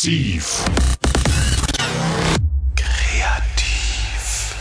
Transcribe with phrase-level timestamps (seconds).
[0.00, 0.64] Massiv.
[2.74, 4.54] Kreativ.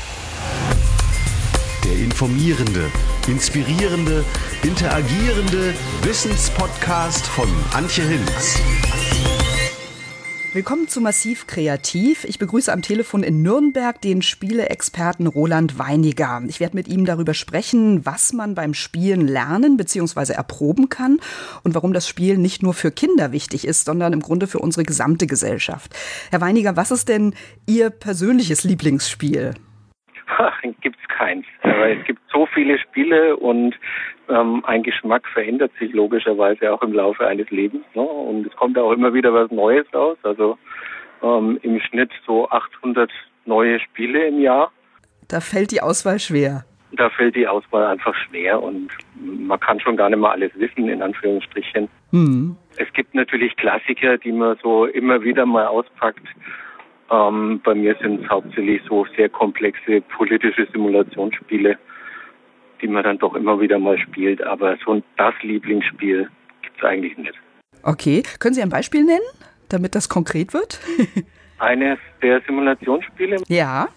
[1.86, 2.92] Der informierende,
[3.26, 4.26] inspirierende,
[4.64, 8.60] interagierende Wissenspodcast von Antje Hinz.
[10.52, 12.24] Willkommen zu Massiv Kreativ.
[12.24, 16.42] Ich begrüße am Telefon in Nürnberg den Spieleexperten Roland Weiniger.
[16.48, 20.34] Ich werde mit ihm darüber sprechen, was man beim Spielen lernen bzw.
[20.34, 21.20] erproben kann
[21.64, 24.86] und warum das Spiel nicht nur für Kinder wichtig ist, sondern im Grunde für unsere
[24.86, 25.92] gesamte Gesellschaft.
[26.32, 27.36] Herr Weiniger, was ist denn
[27.68, 29.54] Ihr persönliches Lieblingsspiel?
[30.82, 31.46] Gibt es keins.
[31.62, 33.76] Es gibt so viele Spiele und
[34.30, 37.84] ähm, ein Geschmack verändert sich logischerweise auch im Laufe eines Lebens.
[37.94, 38.02] Ne?
[38.02, 40.18] Und es kommt auch immer wieder was Neues raus.
[40.24, 40.58] Also
[41.24, 43.12] ähm, im Schnitt so 800
[43.46, 44.72] neue Spiele im Jahr.
[45.28, 46.66] Da fällt die Auswahl schwer.
[46.92, 50.90] Da fällt die Auswahl einfach schwer und man kann schon gar nicht mal alles wissen,
[50.90, 51.88] in Anführungsstrichen.
[52.12, 52.56] Mhm.
[52.78, 56.26] Es gibt natürlich Klassiker, die man so immer wieder mal auspackt.
[57.12, 61.78] Ähm, bei mir sind es hauptsächlich so sehr komplexe politische Simulationsspiele
[62.82, 64.42] die man dann doch immer wieder mal spielt.
[64.44, 66.30] Aber so das Lieblingsspiel
[66.62, 67.34] gibt es eigentlich nicht.
[67.84, 69.26] Okay, können Sie ein Beispiel nennen,
[69.70, 70.80] damit das konkret wird?
[71.60, 73.38] Eines der Simulationsspiele?
[73.48, 73.88] Ja.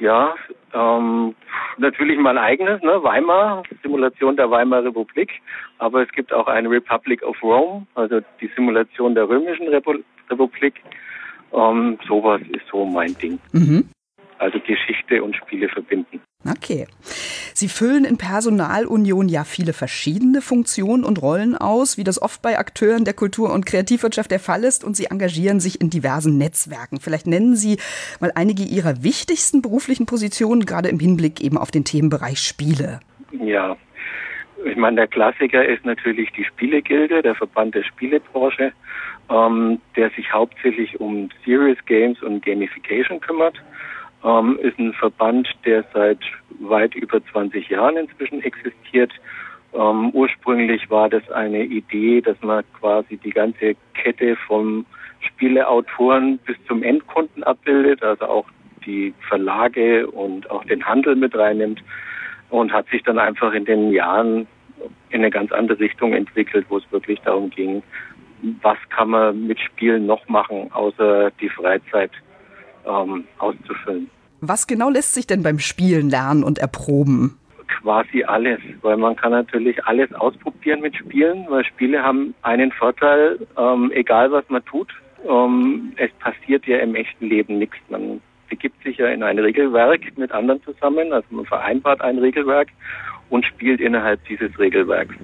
[0.00, 0.34] Ja,
[0.72, 1.34] ähm,
[1.78, 5.30] natürlich mein eigenes, ne, Weimar, Simulation der Weimarer Republik.
[5.78, 9.94] Aber es gibt auch eine Republic of Rome, also die Simulation der römischen Repu
[10.30, 10.74] Republik.
[11.52, 13.38] Ähm, sowas ist so mein Ding.
[13.52, 13.88] Mhm.
[14.38, 16.20] Also Geschichte und Spiele verbinden.
[16.48, 16.86] Okay.
[17.54, 22.58] Sie füllen in Personalunion ja viele verschiedene Funktionen und Rollen aus, wie das oft bei
[22.58, 27.00] Akteuren der Kultur- und Kreativwirtschaft der Fall ist, und Sie engagieren sich in diversen Netzwerken.
[27.00, 27.78] Vielleicht nennen Sie
[28.20, 33.00] mal einige Ihrer wichtigsten beruflichen Positionen, gerade im Hinblick eben auf den Themenbereich Spiele.
[33.32, 33.76] Ja,
[34.64, 38.72] ich meine, der Klassiker ist natürlich die Spielegilde, der Verband der Spielebranche,
[39.30, 43.62] ähm, der sich hauptsächlich um Serious Games und Gamification kümmert
[44.24, 46.20] ähm, ist ein Verband, der seit
[46.60, 49.12] weit über 20 Jahren inzwischen existiert.
[49.74, 54.86] Ähm, ursprünglich war das eine Idee, dass man quasi die ganze Kette vom
[55.20, 58.46] Spieleautoren bis zum Endkunden abbildet, also auch
[58.86, 61.82] die Verlage und auch den Handel mit reinnimmt
[62.50, 64.46] und hat sich dann einfach in den Jahren
[65.10, 67.82] in eine ganz andere Richtung entwickelt, wo es wirklich darum ging,
[68.62, 72.10] was kann man mit Spielen noch machen, außer die Freizeit
[72.86, 74.10] ähm, auszufüllen.
[74.48, 77.38] Was genau lässt sich denn beim Spielen lernen und erproben?
[77.80, 83.38] Quasi alles, weil man kann natürlich alles ausprobieren mit Spielen, weil Spiele haben einen Vorteil,
[83.58, 84.88] ähm, egal was man tut,
[85.28, 87.76] ähm, es passiert ja im echten Leben nichts.
[87.88, 92.68] Man begibt sich ja in ein Regelwerk mit anderen zusammen, also man vereinbart ein Regelwerk
[93.30, 95.14] und spielt innerhalb dieses Regelwerks.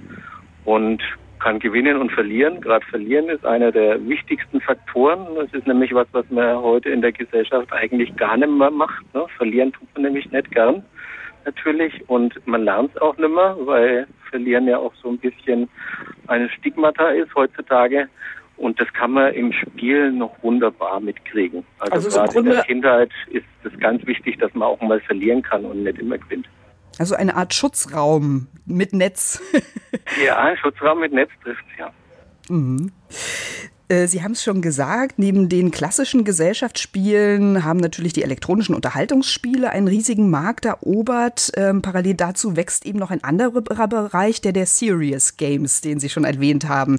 [0.65, 1.03] Und
[1.41, 2.61] kann gewinnen und verlieren.
[2.61, 5.27] Gerade verlieren ist einer der wichtigsten Faktoren.
[5.35, 9.03] Das ist nämlich was, was man heute in der Gesellschaft eigentlich gar nicht mehr macht.
[9.15, 9.27] Ne?
[9.37, 10.85] Verlieren tut man nämlich nicht gern,
[11.45, 12.09] natürlich.
[12.09, 15.69] Und man lernt es auch nicht mehr, weil Verlieren ja auch so ein bisschen
[16.29, 18.09] ein Stigmata ist heutzutage.
[18.57, 21.65] Und das kann man im Spiel noch wunderbar mitkriegen.
[21.79, 25.43] Also, also gerade in der Kindheit ist es ganz wichtig, dass man auch mal verlieren
[25.43, 26.47] kann und nicht immer gewinnt.
[27.01, 29.41] Also eine Art Schutzraum mit Netz.
[30.23, 31.91] ja, ein Schutzraum mit Netz trifft ja.
[32.51, 32.93] Mhm.
[33.89, 39.71] Äh, Sie haben es schon gesagt, neben den klassischen Gesellschaftsspielen haben natürlich die elektronischen Unterhaltungsspiele
[39.71, 41.51] einen riesigen Markt erobert.
[41.57, 46.11] Ähm, parallel dazu wächst eben noch ein anderer Bereich, der der Serious Games, den Sie
[46.11, 46.99] schon erwähnt haben.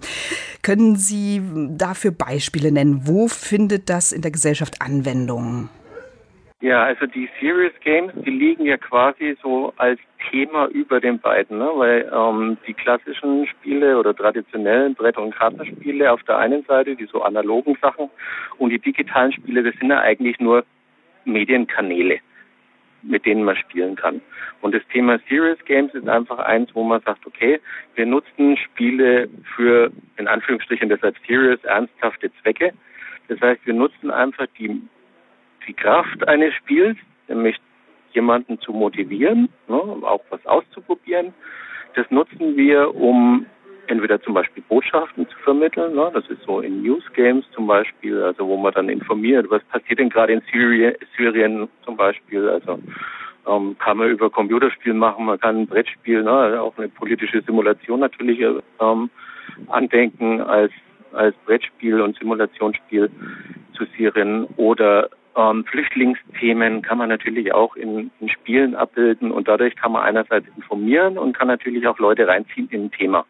[0.64, 1.44] Können Sie
[1.78, 3.02] dafür Beispiele nennen?
[3.06, 5.70] Wo findet das in der Gesellschaft Anwendung?
[6.62, 10.00] Ja, also die Serious Games, die liegen ja quasi so als
[10.30, 11.72] Thema über den beiden, ne?
[11.74, 17.06] weil ähm, die klassischen Spiele oder traditionellen Brett- und Kartenspiele auf der einen Seite, die
[17.06, 18.12] so analogen Sachen,
[18.60, 20.64] und die digitalen Spiele, das sind ja eigentlich nur
[21.26, 22.20] Medienkanäle,
[23.02, 24.22] mit denen man spielen kann.
[24.62, 27.60] Und das Thema Serious Games ist einfach eins, wo man sagt, okay,
[27.96, 32.72] wir nutzen Spiele für, in Anführungsstrichen, deshalb serious, ernsthafte Zwecke.
[33.30, 34.80] Das heißt, wir nutzen einfach die
[35.68, 36.98] die Kraft eines Spiels,
[37.28, 37.58] nämlich
[38.14, 41.34] jemanden zu motivieren, ne, auch was auszuprobieren.
[41.96, 43.46] Das nutzen wir, um
[43.88, 45.96] entweder zum Beispiel Botschaften zu vermitteln.
[45.96, 49.64] Ne, das ist so in News Games zum Beispiel, also wo man dann informiert, was
[49.66, 52.48] passiert denn gerade in Syrien, Syrien zum Beispiel.
[52.50, 52.80] Also
[53.48, 58.00] ähm, kann man über Computerspiel machen, man kann ein Brettspiel, ne, auch eine politische Simulation
[58.00, 59.10] natürlich ähm,
[59.68, 60.72] andenken als
[61.14, 63.10] als Brettspiel und Simulationsspiel
[63.74, 69.76] zu Syrien oder ähm, Flüchtlingsthemen kann man natürlich auch in, in Spielen abbilden und dadurch
[69.76, 73.26] kann man einerseits informieren und kann natürlich auch Leute reinziehen in ein Thema.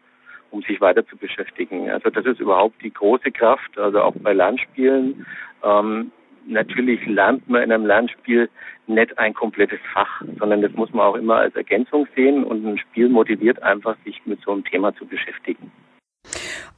[0.50, 1.90] um sich weiter zu beschäftigen.
[1.90, 5.24] Also das ist überhaupt die große Kraft, also auch bei Lernspielen.
[5.64, 6.12] Ähm,
[6.46, 8.50] natürlich lernt man in einem Lernspiel
[8.86, 12.76] nicht ein komplettes Fach, sondern das muss man auch immer als Ergänzung sehen und ein
[12.76, 15.72] Spiel motiviert einfach, sich mit so einem Thema zu beschäftigen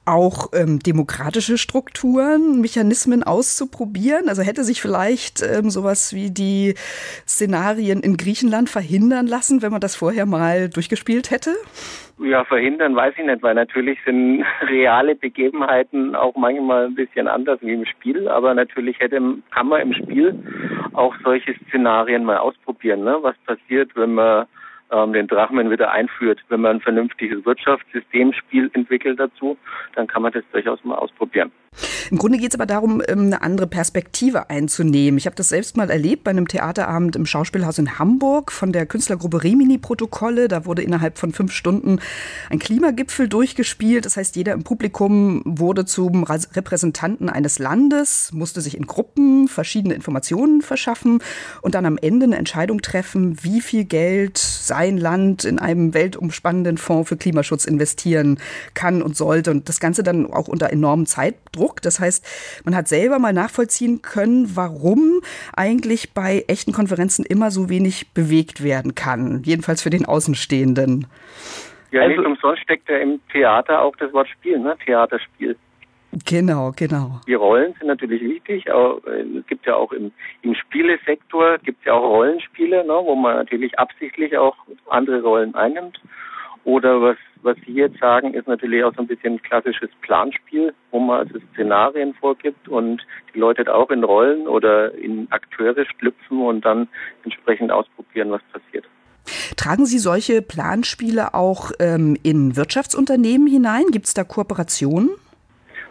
[0.06, 4.28] auch ähm, demokratische Strukturen, Mechanismen auszuprobieren?
[4.28, 6.74] Also hätte sich vielleicht ähm, sowas wie die
[7.26, 11.54] Szenarien in Griechenland verhindern lassen, wenn man das vorher mal durchgespielt hätte?
[12.18, 17.58] Ja, verhindern weiß ich nicht, weil natürlich sind reale Begebenheiten auch manchmal ein bisschen anders
[17.62, 19.20] wie im Spiel, aber natürlich hätte,
[19.50, 20.38] kann man im Spiel
[20.92, 23.02] auch solche Szenarien mal ausprobieren.
[23.02, 23.18] Ne?
[23.22, 24.46] Was passiert, wenn man
[24.94, 26.40] ähm, den Drachmen wieder einführt.
[26.48, 29.58] Wenn man ein vernünftiges Wirtschaftssystemspiel entwickelt dazu,
[29.94, 31.50] dann kann man das durchaus mal ausprobieren.
[32.10, 35.18] Im Grunde geht es aber darum, ähm, eine andere Perspektive einzunehmen.
[35.18, 38.86] Ich habe das selbst mal erlebt bei einem Theaterabend im Schauspielhaus in Hamburg von der
[38.86, 40.48] Künstlergruppe Rimini-Protokolle.
[40.48, 42.00] Da wurde innerhalb von fünf Stunden
[42.50, 44.06] ein Klimagipfel durchgespielt.
[44.06, 49.94] Das heißt, jeder im Publikum wurde zum Repräsentanten eines Landes, musste sich in Gruppen verschiedene
[49.94, 51.20] Informationen verschaffen
[51.62, 56.78] und dann am Ende eine Entscheidung treffen, wie viel Geld sein Land in einem weltumspannenden
[56.78, 58.38] Fonds für Klimaschutz investieren
[58.74, 59.50] kann und sollte.
[59.50, 61.63] Und das Ganze dann auch unter enormem Zeitdruck.
[61.80, 65.20] Das heißt, man hat selber mal nachvollziehen können, warum
[65.56, 69.42] eigentlich bei echten Konferenzen immer so wenig bewegt werden kann.
[69.44, 71.06] Jedenfalls für den Außenstehenden.
[71.90, 74.76] Ja, also, nicht umsonst steckt ja im Theater auch das Wort Spiel, ne?
[74.84, 75.56] Theaterspiel.
[76.26, 77.20] Genau, genau.
[77.26, 78.70] Die Rollen sind natürlich wichtig.
[78.70, 80.12] Aber äh, es gibt ja auch im,
[80.42, 84.56] im Spielesektor gibt ja auch Rollenspiele, ne, wo man natürlich absichtlich auch
[84.88, 86.00] andere Rollen einnimmt.
[86.64, 90.98] Oder was, was Sie jetzt sagen, ist natürlich auch so ein bisschen klassisches Planspiel, wo
[90.98, 96.64] man also Szenarien vorgibt und die Leute auch in Rollen oder in Akteure schlüpfen und
[96.64, 96.88] dann
[97.22, 98.86] entsprechend ausprobieren, was passiert.
[99.56, 103.84] Tragen Sie solche Planspiele auch ähm, in Wirtschaftsunternehmen hinein?
[103.90, 105.10] Gibt es da Kooperationen?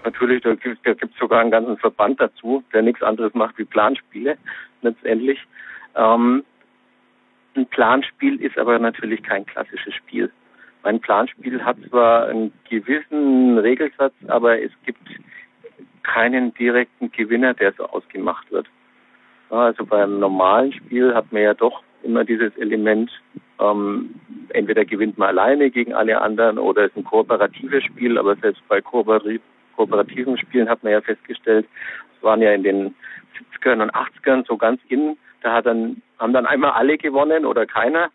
[0.03, 4.37] natürlich, da gibt es sogar einen ganzen Verband dazu, der nichts anderes macht wie Planspiele
[4.81, 5.39] letztendlich.
[5.95, 6.43] Ähm,
[7.55, 10.31] ein Planspiel ist aber natürlich kein klassisches Spiel.
[10.83, 15.07] Ein Planspiel hat zwar einen gewissen Regelsatz, aber es gibt
[16.03, 18.67] keinen direkten Gewinner, der so ausgemacht wird.
[19.49, 23.11] Also beim normalen Spiel hat man ja doch immer dieses Element,
[23.59, 24.13] ähm,
[24.49, 28.61] entweder gewinnt man alleine gegen alle anderen oder es ist ein kooperatives Spiel, aber selbst
[28.67, 29.41] bei kooperativ
[29.75, 31.67] kooperativen Spielen hat man ja festgestellt,
[32.15, 32.95] es waren ja in den
[33.61, 37.65] 70ern und 80ern so ganz in, da hat dann, haben dann einmal alle gewonnen oder
[37.65, 38.11] keiner.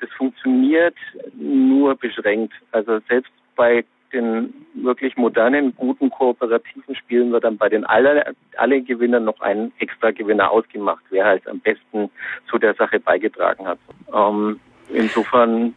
[0.00, 0.96] Das funktioniert
[1.34, 2.54] nur beschränkt.
[2.72, 8.82] Also selbst bei den wirklich modernen, guten kooperativen Spielen wird dann bei den alle, alle
[8.82, 12.10] Gewinnern noch ein extra Gewinner ausgemacht, wer halt am besten
[12.48, 13.78] zu der Sache beigetragen hat.
[14.12, 14.58] Ähm,
[14.92, 15.74] insofern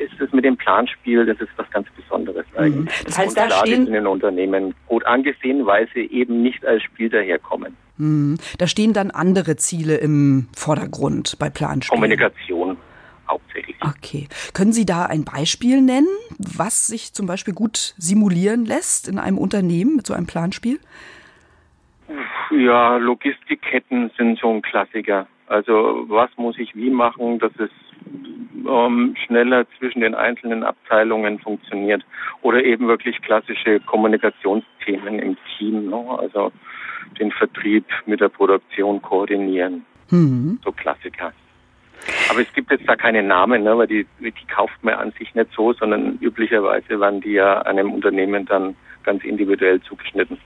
[0.00, 2.58] ist es mit dem Planspiel, das ist was ganz Besonderes mhm.
[2.58, 3.04] eigentlich.
[3.04, 6.82] Das heißt, und da stehen in den Unternehmen gut angesehen, weil sie eben nicht als
[6.82, 7.76] Spiel daherkommen.
[7.96, 8.38] Mhm.
[8.58, 12.00] Da stehen dann andere Ziele im Vordergrund bei Planspielen.
[12.00, 12.76] Kommunikation
[13.28, 13.76] hauptsächlich.
[13.80, 14.28] Okay.
[14.52, 19.38] Können Sie da ein Beispiel nennen, was sich zum Beispiel gut simulieren lässt in einem
[19.38, 20.78] Unternehmen mit so einem Planspiel?
[22.50, 25.26] Ja, Logistikketten sind so ein Klassiker.
[25.46, 27.70] Also was muss ich wie machen, dass es
[28.66, 32.04] ähm, schneller zwischen den einzelnen Abteilungen funktioniert.
[32.42, 36.04] Oder eben wirklich klassische Kommunikationsthemen im Team, ne?
[36.18, 36.52] also
[37.18, 39.84] den Vertrieb mit der Produktion koordinieren.
[40.10, 40.58] Mhm.
[40.64, 41.32] So Klassiker.
[42.30, 45.34] Aber es gibt jetzt da keine Namen, ne, weil die, die kauft man an sich
[45.34, 50.38] nicht so, sondern üblicherweise werden die ja einem Unternehmen dann ganz individuell zugeschnitten.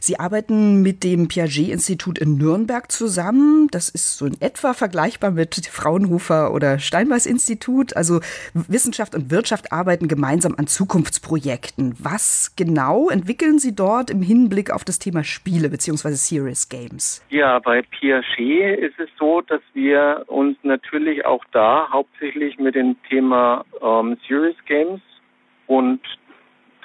[0.00, 3.68] Sie arbeiten mit dem Piaget-Institut in Nürnberg zusammen.
[3.70, 7.96] Das ist so in etwa vergleichbar mit Fraunhofer oder Steinbeis-Institut.
[7.96, 8.20] Also
[8.54, 11.94] Wissenschaft und Wirtschaft arbeiten gemeinsam an Zukunftsprojekten.
[11.98, 16.10] Was genau entwickeln Sie dort im Hinblick auf das Thema Spiele bzw.
[16.12, 17.24] Serious Games?
[17.30, 22.96] Ja, bei Piaget ist es so, dass wir uns natürlich auch da hauptsächlich mit dem
[23.08, 25.00] Thema ähm, Serious Games
[25.66, 26.00] und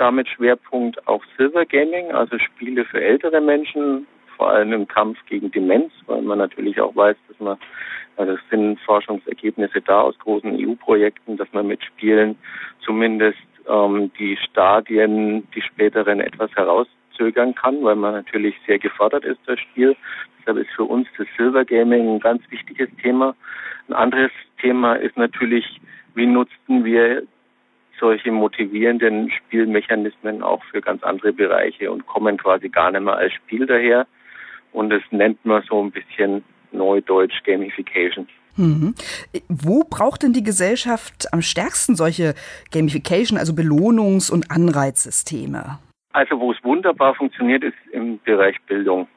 [0.02, 5.52] damit Schwerpunkt auf Silver Gaming, also Spiele für ältere Menschen, vor allem im Kampf gegen
[5.52, 7.58] Demenz, weil man natürlich auch weiß, dass man,
[8.18, 12.36] also es sind Forschungsergebnisse da aus großen EU-Projekten, dass man mit Spielen
[12.84, 13.38] zumindest
[13.70, 19.60] ähm, die Stadien, die späteren etwas herauszögern kann, weil man natürlich sehr gefordert ist, das
[19.60, 19.96] Spiel.
[20.40, 23.36] Deshalb ist für uns das Silver Gaming ein ganz wichtiges Thema.
[23.88, 25.80] Ein anderes Thema ist natürlich,
[26.16, 27.22] wie nutzten wir
[28.02, 33.32] solche motivierenden Spielmechanismen auch für ganz andere Bereiche und kommen quasi gar nicht mehr als
[33.34, 34.06] Spiel daher.
[34.74, 36.44] Und das nennt man so ein bisschen
[36.74, 38.28] Neudeutsch Gamification.
[38.58, 38.96] Mhm.
[39.48, 42.34] Wo braucht denn die Gesellschaft am stärksten solche
[42.72, 45.80] Gamification, also Belohnungs- und Anreizsysteme?
[46.14, 49.08] Also wo es wunderbar funktioniert, ist im Bereich Bildung.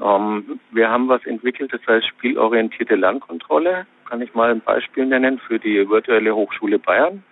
[0.00, 3.86] Ähm, wir haben was entwickelt, das heißt spielorientierte Lernkontrolle.
[4.08, 7.22] Kann ich mal ein Beispiel nennen für die virtuelle Hochschule Bayern.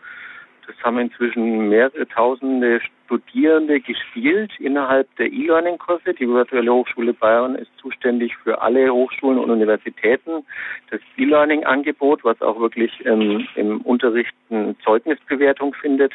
[0.70, 6.14] Das haben inzwischen mehrere tausende Studierende gespielt innerhalb der E-Learning-Kurse.
[6.14, 10.44] Die virtuelle Hochschule Bayern ist zuständig für alle Hochschulen und Universitäten.
[10.90, 16.12] Das E-Learning-Angebot, was auch wirklich ähm, im Unterricht eine Zeugnisbewertung findet,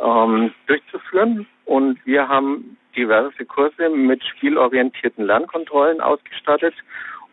[0.00, 1.46] ähm, durchzuführen.
[1.64, 6.74] Und wir haben diverse Kurse mit spielorientierten Lernkontrollen ausgestattet.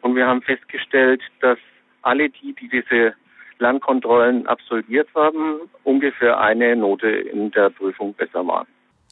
[0.02, 1.60] Und wir haben festgestellt, dass
[2.02, 3.14] alle die, die diese
[3.60, 8.68] Lernkontrollen absolviert haben, ungefähr eine Note in der Prüfung besser waren.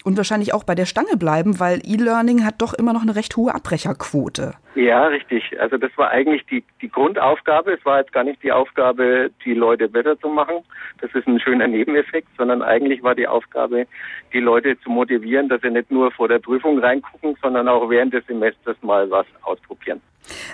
[0.07, 3.35] Und wahrscheinlich auch bei der Stange bleiben, weil E-Learning hat doch immer noch eine recht
[3.35, 4.53] hohe Abbrecherquote.
[4.75, 5.59] Ja, richtig.
[5.59, 7.73] Also das war eigentlich die, die Grundaufgabe.
[7.73, 10.63] Es war jetzt gar nicht die Aufgabe, die Leute besser zu machen.
[11.01, 13.85] Das ist ein schöner Nebeneffekt, sondern eigentlich war die Aufgabe,
[14.31, 18.13] die Leute zu motivieren, dass sie nicht nur vor der Prüfung reingucken, sondern auch während
[18.13, 19.99] des Semesters mal was ausprobieren.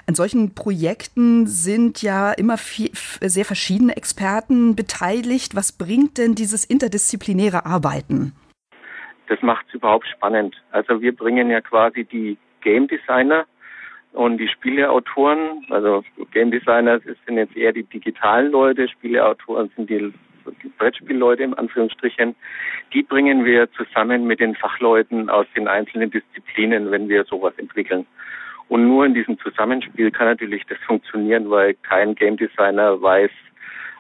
[0.08, 2.90] An solchen Projekten sind ja immer viel,
[3.22, 5.56] sehr verschiedene Experten beteiligt.
[5.56, 8.34] Was bringt denn dieses interdisziplinäre Arbeiten?
[9.34, 10.62] Das macht es überhaupt spannend.
[10.70, 13.46] Also wir bringen ja quasi die Game Designer
[14.12, 20.14] und die Spieleautoren, also Game Designer sind jetzt eher die digitalen Leute, Spieleautoren sind die,
[20.78, 22.36] Brettspielleute im Anführungsstrichen.
[22.94, 28.06] Die bringen wir zusammen mit den Fachleuten aus den einzelnen Disziplinen, wenn wir sowas entwickeln.
[28.70, 33.32] Und nur in diesem Zusammenspiel kann natürlich das funktionieren, weil kein Game Designer weiß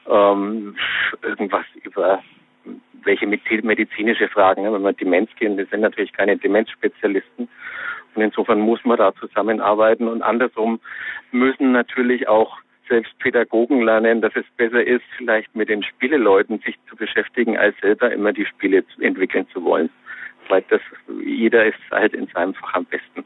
[0.07, 0.75] ähm,
[1.23, 2.21] irgendwas über
[3.03, 4.71] welche medizinische Fragen.
[4.71, 7.49] Wenn man Demenz geht, wir sind natürlich keine Demenzspezialisten.
[8.15, 10.07] Und insofern muss man da zusammenarbeiten.
[10.07, 10.79] Und andersrum
[11.31, 16.77] müssen natürlich auch selbst Pädagogen lernen, dass es besser ist, vielleicht mit den Spieleleuten sich
[16.89, 19.89] zu beschäftigen, als selber immer die Spiele entwickeln zu wollen.
[20.49, 20.81] Weil das,
[21.25, 23.23] jeder ist halt in seinem Fach am besten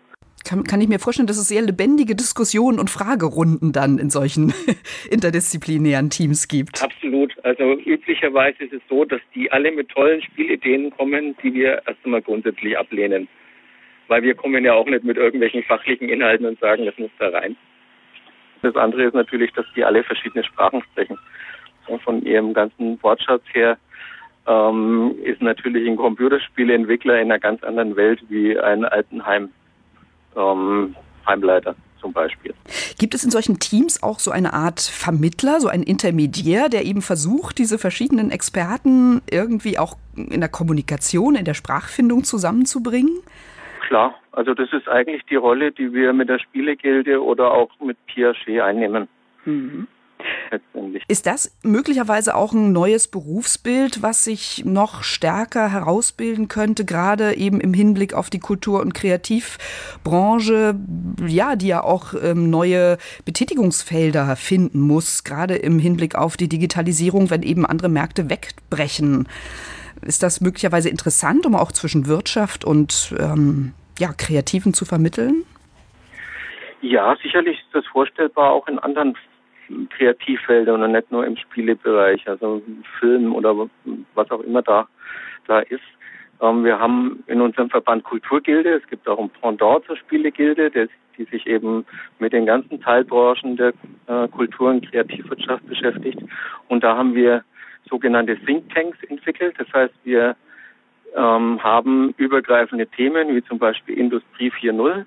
[0.48, 4.54] kann, kann ich mir vorstellen, dass es sehr lebendige Diskussionen und Fragerunden dann in solchen
[5.12, 6.82] interdisziplinären Teams gibt.
[6.82, 7.36] Absolut.
[7.44, 12.04] Also üblicherweise ist es so, dass die alle mit tollen Spielideen kommen, die wir erst
[12.06, 13.27] einmal grundsätzlich ablehnen.
[14.08, 17.27] Weil wir kommen ja auch nicht mit irgendwelchen fachlichen Inhalten und sagen, das muss da
[17.27, 17.58] rein.
[18.62, 21.18] Das andere ist natürlich, dass die alle verschiedene Sprachen sprechen.
[22.04, 23.77] Von ihrem ganzen Wortschatz her
[24.48, 29.50] ähm, ist natürlich ein Computerspieleentwickler in einer ganz anderen Welt wie ein Altenheim
[30.38, 32.53] ähm, Heimleiter zum Beispiel.
[33.00, 37.01] Gibt es in solchen Teams auch so eine Art Vermittler, so ein Intermediär, der eben
[37.01, 43.17] versucht, diese verschiedenen Experten irgendwie auch in der Kommunikation, in der Sprachfindung zusammenzubringen?
[43.88, 47.98] Klar, also das ist eigentlich die Rolle, die wir mit der Spielegilde oder auch mit
[48.06, 49.08] Piaget einnehmen.
[49.46, 49.88] Mhm
[50.51, 51.03] letztendlich.
[51.07, 57.59] Ist das möglicherweise auch ein neues Berufsbild, was sich noch stärker herausbilden könnte, gerade eben
[57.59, 60.75] im Hinblick auf die Kultur- und Kreativbranche,
[61.25, 67.29] ja, die ja auch ähm, neue Betätigungsfelder finden muss, gerade im Hinblick auf die Digitalisierung,
[67.29, 69.27] wenn eben andere Märkte wegbrechen.
[70.01, 75.43] Ist das möglicherweise interessant, um auch zwischen Wirtschaft und ähm, ja, Kreativen zu vermitteln?
[76.81, 79.17] Ja, sicherlich ist das vorstellbar auch in anderen
[79.89, 82.62] Kreativfeldern und nicht nur im Spielebereich, also
[83.00, 83.67] Film oder
[84.15, 84.88] was auch immer da,
[85.47, 85.81] da ist.
[86.41, 90.88] Ähm, wir haben in unserem Verband Kulturgilde, es gibt auch ein Pendant zur Spielegilde, der,
[91.17, 91.86] die sich eben
[92.19, 93.74] mit den ganzen Teilbranchen der
[94.07, 96.19] äh, Kultur- und Kreativwirtschaft beschäftigt.
[96.67, 97.43] Und da haben wir
[97.89, 99.55] sogenannte Thinktanks entwickelt.
[99.57, 100.36] Das heißt, wir
[101.15, 105.05] ähm, haben übergreifende Themen wie zum Beispiel Industrie 4.0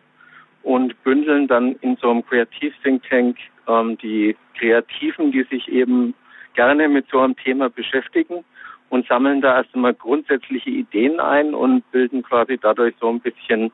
[0.62, 3.36] und bündeln dann in so einem Kreativ-Think Tank
[3.70, 6.14] ähm, die Kreativen, die sich eben
[6.54, 8.44] gerne mit so einem Thema beschäftigen
[8.88, 13.70] und sammeln da erstmal grundsätzliche Ideen ein und bilden quasi dadurch so ein bisschen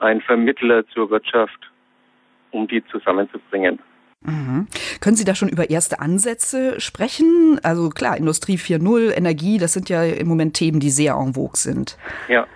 [0.00, 1.70] ein Vermittler zur Wirtschaft,
[2.50, 3.78] um die zusammenzubringen.
[4.22, 4.66] Mhm.
[5.00, 7.60] Können Sie da schon über erste Ansätze sprechen?
[7.62, 11.56] Also klar, Industrie 4.0, Energie, das sind ja im Moment Themen, die sehr en vogue
[11.56, 11.96] sind.
[12.28, 12.46] Ja,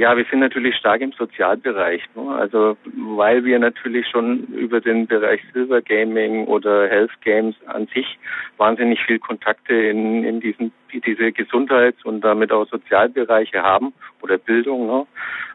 [0.00, 2.02] ja, wir sind natürlich stark im Sozialbereich.
[2.14, 2.34] Ne?
[2.34, 8.18] Also weil wir natürlich schon über den Bereich Silver Gaming oder Health Games an sich
[8.56, 13.92] wahnsinnig viel Kontakte in, in diesen diese Gesundheits- und damit auch Sozialbereiche haben
[14.22, 15.06] oder Bildung, ne?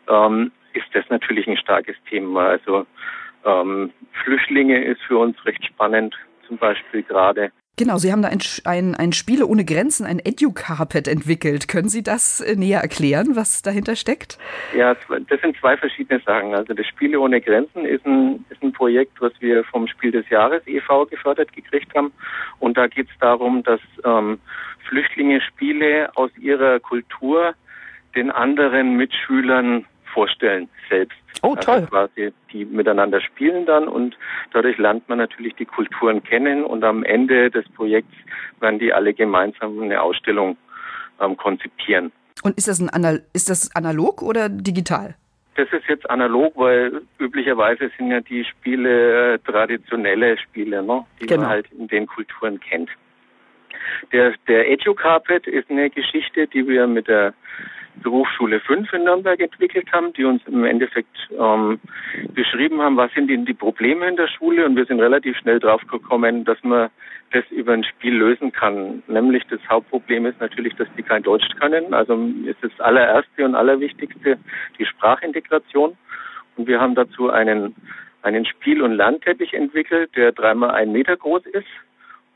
[0.10, 2.50] ähm, ist das natürlich ein starkes Thema.
[2.50, 2.86] Also
[3.46, 3.92] ähm,
[4.24, 6.16] Flüchtlinge ist für uns recht spannend,
[6.48, 7.52] zum Beispiel gerade.
[7.78, 11.68] Genau, Sie haben da ein, ein, ein Spiele ohne Grenzen, ein Edu-Carpet entwickelt.
[11.68, 14.38] Können Sie das äh, näher erklären, was dahinter steckt?
[14.78, 14.96] Ja,
[15.28, 16.56] das sind zwei verschiedene Sachen.
[16.56, 20.30] Also das Spiele ohne Grenzen ist ein, ist ein Projekt, was wir vom Spiel des
[20.30, 21.06] Jahres e.V.
[21.08, 22.14] gefördert gekriegt haben.
[22.60, 24.40] Und da geht es darum, dass ähm,
[24.88, 27.56] Flüchtlinge Spiele aus ihrer Kultur
[28.16, 31.18] den anderen Mitschülern vorstellen selbst.
[31.44, 31.76] Oh, also toll.
[31.76, 34.18] Also quasi die miteinander spielen dann und
[34.54, 38.16] dadurch lernt man natürlich die Kulturen kennen und am Ende des Projekts
[38.62, 40.58] werden die alle gemeinsam eine Ausstellung
[41.22, 42.12] ähm, konzipieren.
[42.44, 45.16] Und ist das, ein Anal ist das analog oder digital?
[45.56, 51.06] Das ist jetzt analog, weil üblicherweise sind ja die Spiele äh, traditionelle Spiele, ne?
[51.22, 51.44] die genau.
[51.44, 52.90] man halt in den Kulturen kennt.
[54.12, 57.34] Der, der Edu-Carpet ist eine Geschichte, die wir mit der
[58.04, 61.80] Berufsschule 5 in Nürnberg entwickelt haben, die uns im Endeffekt ähm,
[62.34, 65.60] beschrieben haben, was sind denn die Probleme in der Schule und wir sind relativ schnell
[65.60, 66.90] drauf gekommen, dass man
[67.32, 69.04] das über ein Spiel lösen kann.
[69.08, 71.94] Nämlich das Hauptproblem ist natürlich, dass die kein Deutsch können.
[71.94, 72.14] Also
[72.46, 74.38] ist das allererste und allerwichtigste
[74.78, 75.98] die Sprachintegration.
[76.58, 77.76] Und wir haben dazu einen,
[78.22, 81.68] einen Spiel- und Lernteppich entwickelt, der dreimal ein Meter groß ist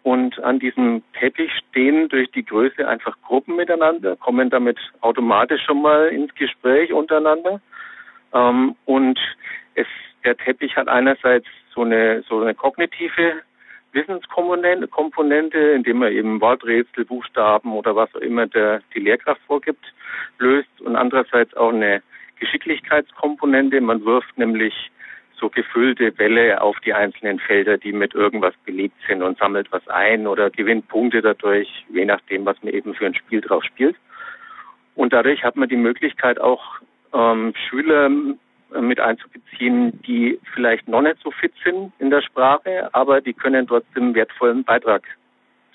[0.09, 5.83] und an diesem Teppich stehen durch die Größe einfach Gruppen miteinander, kommen damit automatisch schon
[5.83, 7.61] mal ins Gespräch untereinander.
[8.33, 9.19] Ähm, und
[9.75, 9.85] es,
[10.23, 13.43] der Teppich hat einerseits so eine, so eine kognitive
[13.91, 19.93] Wissenskomponente, Komponente, indem man eben Worträtsel, Buchstaben oder was auch immer der, die Lehrkraft vorgibt,
[20.39, 22.01] löst und andererseits auch eine
[22.39, 23.79] Geschicklichkeitskomponente.
[23.79, 24.73] Man wirft nämlich
[25.39, 29.87] so gefüllte Bälle auf die einzelnen Felder, die mit irgendwas belegt sind und sammelt was
[29.87, 33.95] ein oder gewinnt Punkte dadurch, je nachdem, was man eben für ein Spiel drauf spielt.
[34.95, 36.79] Und dadurch hat man die Möglichkeit auch
[37.13, 38.09] ähm, Schüler
[38.73, 43.33] äh, mit einzubeziehen, die vielleicht noch nicht so fit sind in der Sprache, aber die
[43.33, 45.03] können trotzdem einen wertvollen Beitrag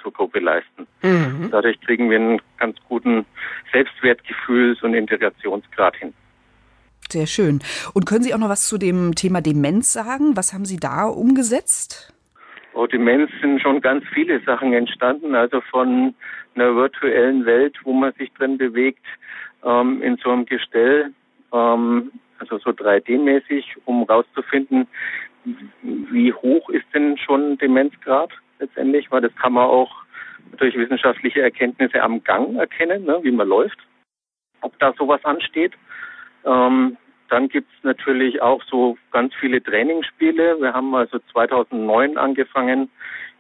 [0.03, 0.87] zur Gruppe leisten.
[1.03, 1.49] Mhm.
[1.51, 3.25] Dadurch kriegen wir einen ganz guten
[3.73, 6.13] Selbstwertgefühls- und Integrationsgrad hin.
[7.11, 7.61] Sehr schön.
[7.93, 10.37] Und können Sie auch noch was zu dem Thema Demenz sagen?
[10.37, 12.13] Was haben Sie da umgesetzt?
[12.75, 16.15] Oh, Demenz sind schon ganz viele Sachen entstanden, also von
[16.55, 19.05] einer virtuellen Welt, wo man sich drin bewegt,
[19.65, 21.13] ähm, in so einem Gestell,
[21.53, 24.89] ähm, also so 3D-mäßig, um rauszufinden,
[25.85, 29.93] wie hoch ist denn schon Demenzgrad letztendlich, weil das kann man auch
[30.57, 33.79] durch wissenschaftliche Erkenntnisse am Gang erkennen, ne, wie man läuft,
[34.61, 35.73] ob da sowas ansteht.
[36.45, 36.97] Ähm,
[37.35, 40.61] dann gibt's natürlich auch so ganz viele Trainingsspiele.
[40.61, 42.89] Wir haben also 2009 angefangen,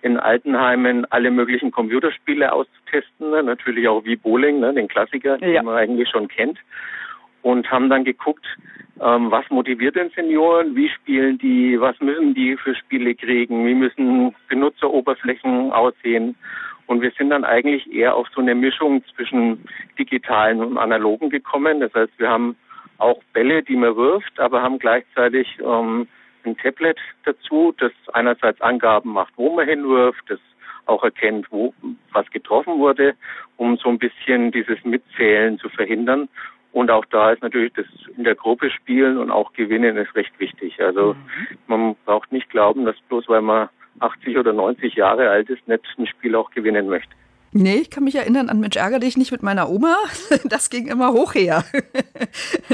[0.03, 3.31] in Altenheimen alle möglichen Computerspiele auszutesten.
[3.31, 3.45] Ne?
[3.45, 4.75] Natürlich auch wie Bowling, ne?
[4.75, 5.61] den Klassiker, ja.
[5.61, 6.59] den man eigentlich schon kennt.
[7.43, 8.45] Und haben dann geguckt,
[9.01, 13.75] ähm, was motiviert den Senioren, wie spielen die, was müssen die für Spiele kriegen, wie
[13.75, 16.35] müssen Benutzeroberflächen aussehen.
[16.87, 19.65] Und wir sind dann eigentlich eher auf so eine Mischung zwischen
[19.97, 21.79] digitalen und analogen gekommen.
[21.79, 22.57] Das heißt, wir haben
[22.99, 26.09] auch Bälle, die man wirft, aber haben gleichzeitig ähm,
[26.45, 30.39] ein Tablet dazu, das einerseits Angaben macht, wo man hinwirft, das
[30.87, 31.73] auch erkennt, wo
[32.13, 33.15] was getroffen wurde,
[33.57, 36.29] um so ein bisschen dieses Mitzählen zu verhindern.
[36.73, 40.39] Und auch da ist natürlich das in der Gruppe spielen und auch gewinnen ist recht
[40.41, 40.83] wichtig.
[40.83, 41.59] Also mhm.
[41.69, 43.69] man braucht nicht glauben, dass bloß weil man
[44.01, 47.15] 80 oder 90 Jahre alt ist, nicht ein Spiel auch gewinnen möchte.
[47.57, 49.95] Nee, ich kann mich erinnern an Mensch ärger dich nicht mit meiner Oma.
[50.49, 51.63] Das ging immer hoch her.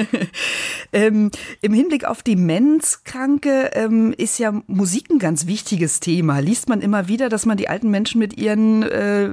[0.93, 6.40] ähm, Im Hinblick auf Demenzkranke ähm, ist ja Musik ein ganz wichtiges Thema.
[6.40, 9.29] Liest man immer wieder, dass man die alten Menschen mit ihren äh,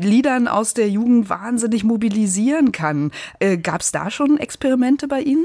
[0.00, 3.10] Liedern aus der Jugend wahnsinnig mobilisieren kann.
[3.38, 5.44] Äh, Gab es da schon Experimente bei Ihnen?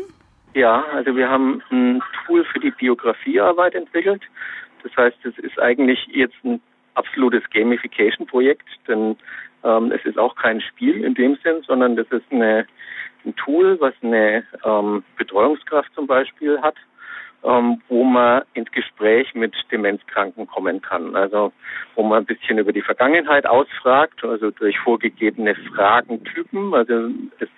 [0.53, 4.21] Ja, also wir haben ein Tool für die Biografiearbeit entwickelt.
[4.83, 6.61] Das heißt, es ist eigentlich jetzt ein
[6.95, 9.15] absolutes Gamification-Projekt, denn
[9.63, 12.65] ähm, es ist auch kein Spiel in dem Sinn, sondern das ist eine,
[13.25, 16.75] ein Tool, was eine ähm, Betreuungskraft zum Beispiel hat,
[17.43, 21.15] ähm, wo man ins Gespräch mit Demenzkranken kommen kann.
[21.15, 21.51] Also
[21.95, 26.73] wo man ein bisschen über die Vergangenheit ausfragt, also durch vorgegebene Fragentypen.
[26.73, 27.49] Also es,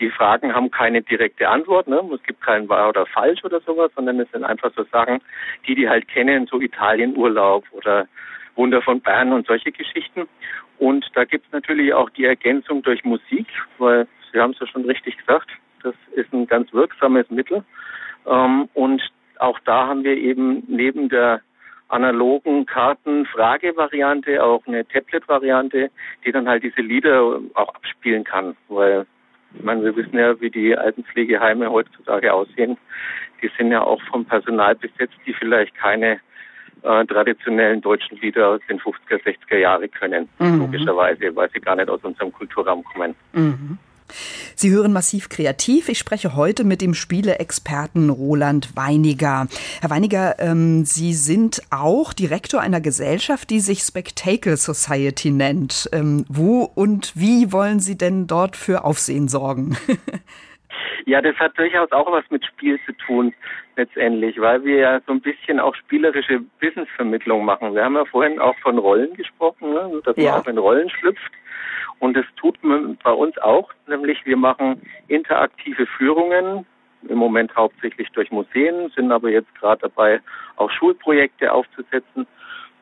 [0.00, 2.00] die Fragen haben keine direkte Antwort, ne?
[2.14, 5.20] es gibt kein wahr oder falsch oder sowas, sondern es sind einfach so Sachen,
[5.66, 8.08] die die halt kennen, so Italienurlaub oder
[8.56, 10.28] Wunder von Bern und solche Geschichten.
[10.78, 13.46] Und da gibt es natürlich auch die Ergänzung durch Musik,
[13.78, 15.50] weil Sie haben es ja schon richtig gesagt,
[15.82, 17.64] das ist ein ganz wirksames Mittel.
[18.26, 19.02] Ähm, und
[19.38, 21.40] auch da haben wir eben neben der
[21.88, 25.90] analogen Karten-Frage-Variante auch eine Tablet-Variante,
[26.24, 29.06] die dann halt diese Lieder auch abspielen kann, weil
[29.54, 32.76] ich meine, wir wissen ja, wie die Altenpflegeheime heutzutage aussehen.
[33.42, 36.20] Die sind ja auch vom Personal besetzt, die vielleicht keine
[36.82, 40.60] äh, traditionellen deutschen Lieder aus den 50er, 60er Jahre können, mhm.
[40.60, 43.14] logischerweise, weil sie gar nicht aus unserem Kulturraum kommen.
[43.32, 43.78] Mhm.
[44.54, 45.88] Sie hören massiv kreativ.
[45.88, 49.46] Ich spreche heute mit dem Spieleexperten Roland Weiniger.
[49.80, 55.88] Herr Weiniger, ähm, Sie sind auch Direktor einer Gesellschaft, die sich Spectacle Society nennt.
[55.92, 59.76] Ähm, wo und wie wollen Sie denn dort für Aufsehen sorgen?
[61.06, 63.34] Ja, das hat durchaus auch was mit Spiel zu tun,
[63.76, 67.74] letztendlich, weil wir ja so ein bisschen auch spielerische Wissensvermittlung machen.
[67.74, 70.00] Wir haben ja vorhin auch von Rollen gesprochen, ne?
[70.04, 70.32] dass ja.
[70.32, 71.32] man auch in Rollen schlüpft.
[71.98, 76.66] Und das tut man bei uns auch, nämlich wir machen interaktive Führungen,
[77.08, 80.20] im Moment hauptsächlich durch Museen, sind aber jetzt gerade dabei,
[80.56, 82.26] auch Schulprojekte aufzusetzen.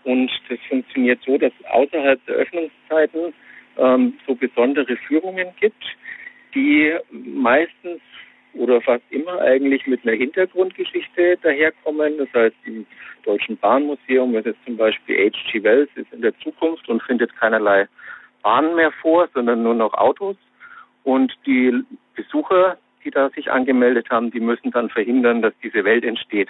[0.04, 3.32] Und das funktioniert so, dass außerhalb der Öffnungszeiten
[3.76, 5.84] ähm, so besondere Führungen gibt,
[6.54, 8.00] die meistens
[8.58, 12.18] oder fast immer eigentlich mit einer Hintergrundgeschichte daherkommen.
[12.18, 12.86] Das heißt, im
[13.24, 15.62] Deutschen Bahnmuseum, wenn es zum Beispiel H.G.
[15.62, 17.88] Wells ist in der Zukunft und findet keinerlei
[18.42, 20.36] Bahnen mehr vor, sondern nur noch Autos.
[21.04, 21.72] Und die
[22.14, 26.48] Besucher, die da sich angemeldet haben, die müssen dann verhindern, dass diese Welt entsteht.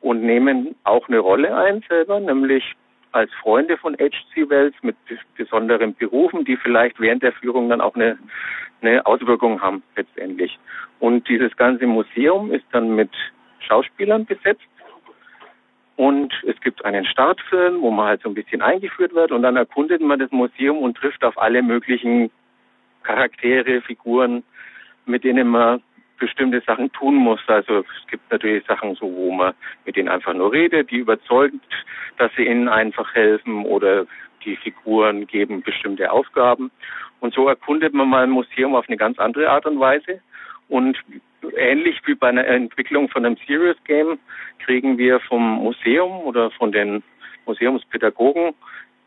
[0.00, 2.76] Und nehmen auch eine Rolle ein selber, nämlich
[3.12, 4.48] als Freunde von H.G.
[4.48, 4.96] Wells mit
[5.36, 8.18] besonderen Berufen, die vielleicht während der Führung dann auch eine,
[8.82, 10.58] eine Auswirkung haben letztendlich.
[11.00, 13.10] Und dieses ganze Museum ist dann mit
[13.60, 14.62] Schauspielern besetzt
[15.96, 19.56] und es gibt einen Startfilm, wo man halt so ein bisschen eingeführt wird und dann
[19.56, 22.30] erkundet man das Museum und trifft auf alle möglichen
[23.02, 24.44] Charaktere, Figuren,
[25.06, 25.82] mit denen man
[26.18, 27.40] bestimmte Sachen tun muss.
[27.46, 29.54] Also es gibt natürlich Sachen so, wo man
[29.84, 31.56] mit denen einfach nur redet, die überzeugt,
[32.18, 34.06] dass sie ihnen einfach helfen oder
[34.44, 36.70] die Figuren geben bestimmte Aufgaben.
[37.20, 40.20] Und so erkundet man mal ein Museum auf eine ganz andere Art und Weise.
[40.68, 40.98] Und
[41.56, 44.18] ähnlich wie bei einer Entwicklung von einem Serious Game
[44.58, 47.02] kriegen wir vom Museum oder von den
[47.46, 48.54] Museumspädagogen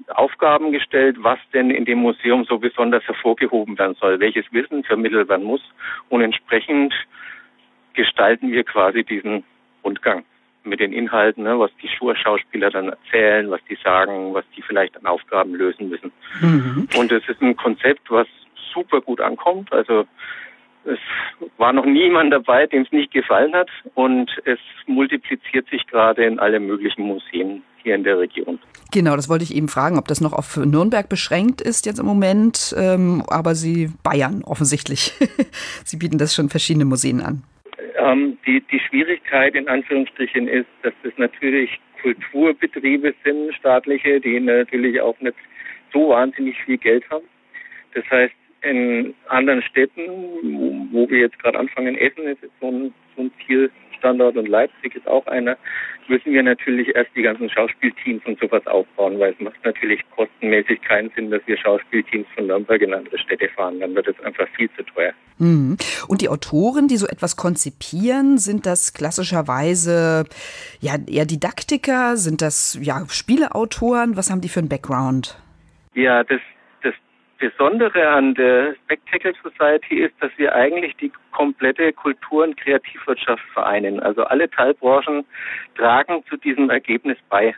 [0.08, 5.30] Aufgaben gestellt, was denn in dem Museum so besonders hervorgehoben werden soll, welches Wissen vermittelt
[5.30, 5.62] werden muss.
[6.10, 6.94] Und entsprechend
[7.94, 9.44] gestalten wir quasi diesen
[9.84, 10.24] Rundgang
[10.64, 14.96] mit den Inhalten, ne, was die Schauspieler dann erzählen, was die sagen, was die vielleicht
[14.96, 16.12] an Aufgaben lösen müssen.
[16.40, 16.88] Mhm.
[16.96, 18.28] Und es ist ein Konzept, was
[18.74, 19.72] super gut ankommt.
[19.74, 20.06] Also
[20.86, 21.00] es
[21.58, 26.40] war noch niemand dabei, dem es nicht gefallen hat und es multipliziert sich gerade in
[26.40, 28.60] alle möglichen Museen hier in der Region.
[28.92, 32.06] Genau, das wollte ich eben fragen, ob das noch auf Nürnberg beschränkt ist jetzt im
[32.06, 35.14] Moment, ähm, aber Sie Bayern offensichtlich.
[35.86, 37.44] Sie bieten das schon verschiedene Museen an.
[37.98, 45.00] Ähm, die, die Schwierigkeit in Anführungsstrichen ist, dass das natürlich Kulturbetriebe sind, staatliche, die natürlich
[45.02, 45.36] auch nicht
[45.94, 47.26] so wahnsinnig viel Geld haben.
[47.94, 50.08] Das heißt, in anderen Städten,
[50.92, 54.96] wo wir jetzt gerade anfangen, Essen ist jetzt so ein, so ein Zielstandort und Leipzig
[54.96, 55.58] ist auch einer,
[56.08, 60.82] müssen wir natürlich erst die ganzen Schauspielteams und sowas aufbauen, weil es macht natürlich kostenmäßig
[60.82, 63.80] keinen Sinn, dass wir Schauspielteams von Nürnberg in andere Städte fahren.
[63.80, 65.14] Dann wird es einfach viel zu teuer.
[65.40, 65.78] Mhm.
[66.08, 70.26] Und die Autoren, die so etwas konzipieren, sind das klassischerweise
[70.82, 72.18] ja eher Didaktiker?
[72.18, 74.18] Sind das ja Spieleautoren?
[74.18, 75.42] Was haben die für einen Background?
[75.94, 76.42] Ja, das
[77.42, 84.00] Besondere an der Spectacle Society ist, dass wir eigentlich die komplette Kultur- und Kreativwirtschaft vereinen.
[84.00, 85.26] Also alle Teilbranchen
[85.76, 87.56] tragen zu diesem Ergebnis bei.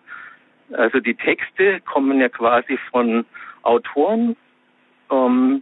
[0.71, 3.25] Also die Texte kommen ja quasi von
[3.63, 4.37] Autoren.
[5.11, 5.61] Ähm,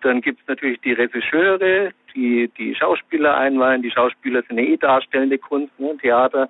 [0.00, 3.82] dann gibt es natürlich die Regisseure, die die Schauspieler einweihen.
[3.82, 6.48] Die Schauspieler sind eh darstellende Kunst, ne, Theater.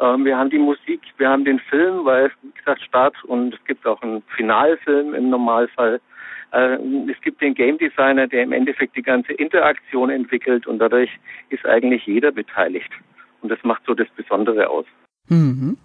[0.00, 3.64] Ähm, wir haben die Musik, wir haben den Film, weil, wie gesagt, Start und es
[3.64, 6.00] gibt auch einen Finalfilm im Normalfall.
[6.52, 6.78] Äh,
[7.10, 11.10] es gibt den Game Designer, der im Endeffekt die ganze Interaktion entwickelt und dadurch
[11.50, 12.90] ist eigentlich jeder beteiligt.
[13.42, 14.86] Und das macht so das Besondere aus.
[15.28, 15.76] Mhm.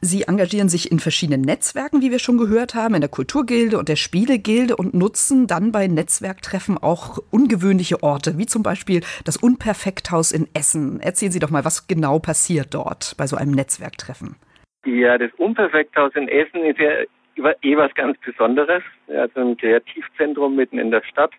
[0.00, 3.88] Sie engagieren sich in verschiedenen Netzwerken, wie wir schon gehört haben, in der Kulturgilde und
[3.88, 10.32] der Spielegilde und nutzen dann bei Netzwerktreffen auch ungewöhnliche Orte, wie zum Beispiel das Unperfekthaus
[10.32, 11.00] in Essen.
[11.00, 14.36] Erzählen Sie doch mal, was genau passiert dort bei so einem Netzwerktreffen.
[14.84, 16.90] Ja, das Unperfekthaus in Essen ist ja
[17.38, 18.82] eh was ganz Besonderes.
[19.08, 21.32] Also ein Kreativzentrum mitten in der Stadt.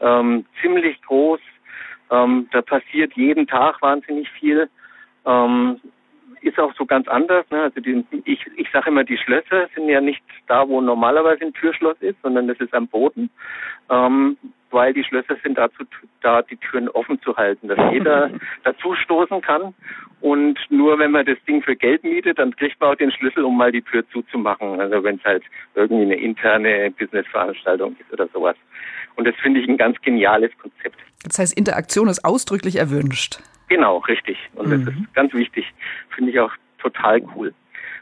[0.00, 1.40] Ähm, ziemlich groß.
[2.10, 4.68] Ähm, da passiert jeden Tag wahnsinnig viel.
[5.26, 5.80] Ähm,
[6.44, 7.44] ist auch so ganz anders.
[7.50, 7.62] Ne?
[7.62, 11.54] Also die, ich, ich sage immer, die Schlösser sind ja nicht da, wo normalerweise ein
[11.54, 13.30] Türschloss ist, sondern das ist am Boden,
[13.90, 14.36] ähm,
[14.70, 15.84] weil die Schlösser sind dazu
[16.20, 18.30] da, die Türen offen zu halten, dass jeder
[18.64, 19.74] dazu stoßen kann.
[20.20, 23.44] Und nur wenn man das Ding für Geld mietet, dann kriegt man auch den Schlüssel,
[23.44, 24.80] um mal die Tür zuzumachen.
[24.80, 28.56] Also wenn es halt irgendwie eine interne Businessveranstaltung ist oder sowas.
[29.16, 30.96] Und das finde ich ein ganz geniales Konzept.
[31.24, 33.40] Das heißt, Interaktion ist ausdrücklich erwünscht.
[33.74, 34.38] Genau, richtig.
[34.54, 34.84] Und mhm.
[34.84, 35.66] das ist ganz wichtig.
[36.14, 37.52] Finde ich auch total cool.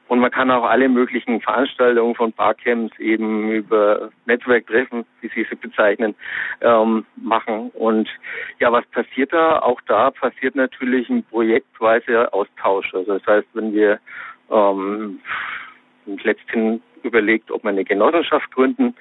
[0.06, 5.56] Und man kann auch alle möglichen Veranstaltungen von Barcamps eben über Netzwerktreffen, wie Sie sie
[5.56, 6.14] bezeichnen,
[6.60, 7.70] ähm, machen.
[7.70, 8.10] Und
[8.58, 9.60] ja, was passiert da?
[9.60, 12.92] Auch da passiert natürlich ein projektweiser Austausch.
[12.92, 13.98] Also das heißt, wenn wir
[14.50, 15.20] ähm,
[16.04, 18.94] letzthin überlegt, ob man eine Genossenschaft gründen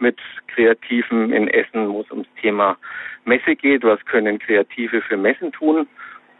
[0.00, 2.76] mit Kreativen in Essen, wo es ums Thema
[3.24, 3.84] Messe geht.
[3.84, 5.86] Was können Kreative für Messen tun?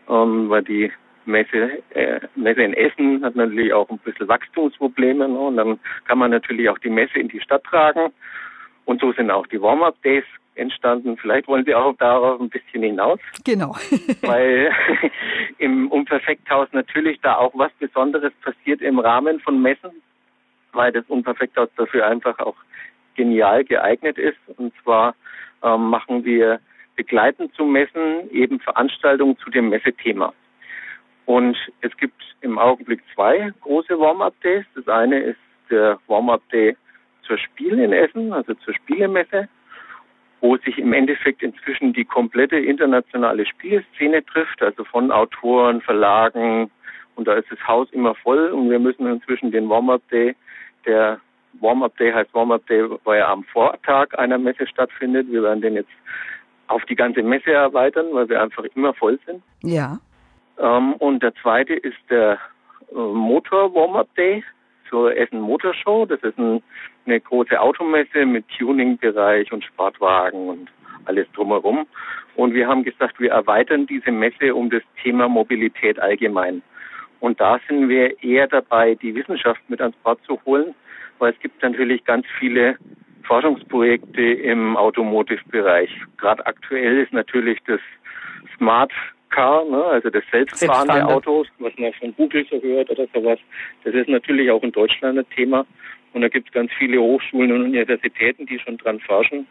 [0.09, 0.93] Ähm, weil die
[1.27, 5.29] Messe, äh, Messe in Essen hat natürlich auch ein bisschen Wachstumsprobleme.
[5.29, 5.39] Ne?
[5.39, 8.13] Und dann kann man natürlich auch die Messe in die Stadt tragen.
[8.85, 11.17] Und so sind auch die Warm-Up-Days entstanden.
[11.17, 13.19] Vielleicht wollen Sie auch darauf ein bisschen hinaus.
[13.45, 13.77] Genau.
[14.23, 14.73] weil
[15.59, 20.03] im Unperfekthaus natürlich da auch was Besonderes passiert im Rahmen von Messen,
[20.73, 22.57] weil das Unperfekthaus dafür einfach auch
[23.17, 24.39] genial geeignet ist.
[24.57, 25.15] Und zwar
[25.63, 26.61] ähm, machen wir
[26.97, 30.33] begleitend zu Messen eben Veranstaltungen zu dem Messethema.
[31.27, 34.65] Und es gibt im Augenblick zwei große Warm-Up-Days.
[34.75, 35.39] Das eine ist
[35.71, 36.77] der Warm-Up-Day
[37.23, 39.49] zur Spiel in Essen, also zur Spielemesse,
[40.41, 46.71] wo sich im Endeffekt inzwischen die komplette internationale Spieleszene trifft, also von Autoren, Verlagen.
[47.17, 50.37] Und da ist das Haus immer voll und wir müssen inzwischen den Warm-Up-Day,
[50.87, 51.21] der
[51.61, 55.27] Warm-Up Day heißt Warm-Up Day, weil er am Vortag einer Messe stattfindet.
[55.31, 55.91] Wir werden den jetzt
[56.69, 59.43] auf die ganze Messe erweitern, weil wir einfach immer voll sind.
[59.63, 59.99] Ja.
[60.59, 62.39] Ähm, und der zweite ist der
[62.91, 64.43] äh, Motor Warm-Up Day
[64.89, 66.07] zur Essen Motor Show.
[66.07, 66.63] Das ist ein,
[67.07, 70.71] eine große Automesse mit Tuning-Bereich und Sportwagen und
[71.05, 71.87] alles drumherum.
[72.37, 76.63] Und wir haben gesagt, wir erweitern diese Messe um das Thema Mobilität allgemein.
[77.21, 80.75] Und da sind wir eher dabei, die Wissenschaft mit ans Bord zu holen,
[81.19, 82.77] weil es gibt natürlich ganz viele
[83.27, 85.91] Forschungsprojekte im Automotive-Bereich.
[86.19, 87.81] Gerade aktuell ist natürlich das
[88.57, 88.93] Smart
[89.31, 93.39] Car, ne, also das selbstfahrende, selbstfahrende Autos, was man von Google so hört oder sowas.
[93.85, 95.67] Das ist natürlich auch in Deutschland ein Thema.
[96.13, 99.47] Und da gibt es ganz viele Hochschulen und Universitäten, die schon dran forschen.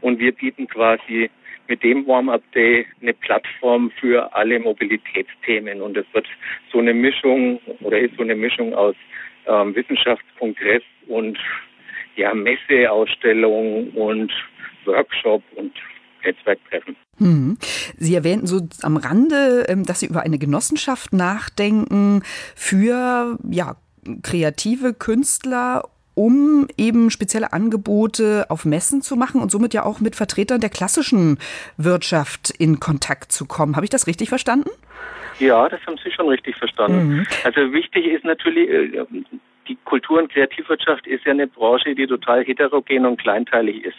[0.00, 1.30] Und wir bieten quasi
[1.68, 5.80] mit dem Warm-Up Day eine Plattform für alle Mobilitätsthemen.
[5.80, 6.26] Und es wird
[6.72, 8.96] so eine Mischung oder ist so eine Mischung aus
[9.46, 11.38] ähm, Wissenschaftskongress und
[12.18, 14.30] ja, Messeausstellung und
[14.84, 15.72] Workshop und
[16.24, 16.96] Netzwerktreffen.
[17.18, 17.56] Hm.
[17.96, 22.22] Sie erwähnten so am Rande, ähm, dass Sie über eine Genossenschaft nachdenken
[22.54, 23.76] für ja,
[24.22, 30.16] kreative Künstler um eben spezielle Angebote auf Messen zu machen und somit ja auch mit
[30.16, 31.38] Vertretern der klassischen
[31.76, 33.76] Wirtschaft in Kontakt zu kommen.
[33.76, 34.68] Habe ich das richtig verstanden?
[35.38, 37.18] Ja, das haben Sie schon richtig verstanden.
[37.18, 37.26] Mhm.
[37.44, 39.06] Also wichtig ist natürlich, äh,
[39.68, 43.98] die Kultur- und Kreativwirtschaft ist ja eine Branche, die total heterogen und kleinteilig ist.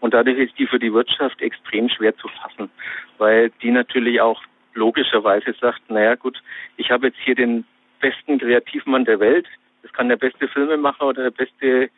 [0.00, 2.70] Und dadurch ist die für die Wirtschaft extrem schwer zu fassen,
[3.18, 4.42] weil die natürlich auch
[4.74, 6.42] logischerweise sagt, naja gut,
[6.76, 7.64] ich habe jetzt hier den
[8.00, 9.46] besten Kreativmann der Welt,
[9.82, 11.90] das kann der beste Filmemacher oder der beste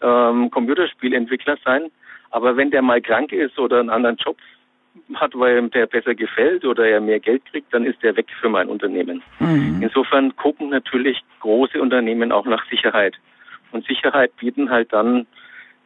[0.00, 1.90] ähm, Computerspielentwickler sein,
[2.30, 4.36] aber wenn der mal krank ist oder einen anderen Job
[5.14, 8.26] hat, weil ihm der besser gefällt oder er mehr Geld kriegt, dann ist der weg
[8.40, 9.22] für mein Unternehmen.
[9.38, 9.80] Mhm.
[9.82, 13.16] Insofern gucken natürlich große Unternehmen auch nach Sicherheit.
[13.72, 15.26] Und Sicherheit bieten halt dann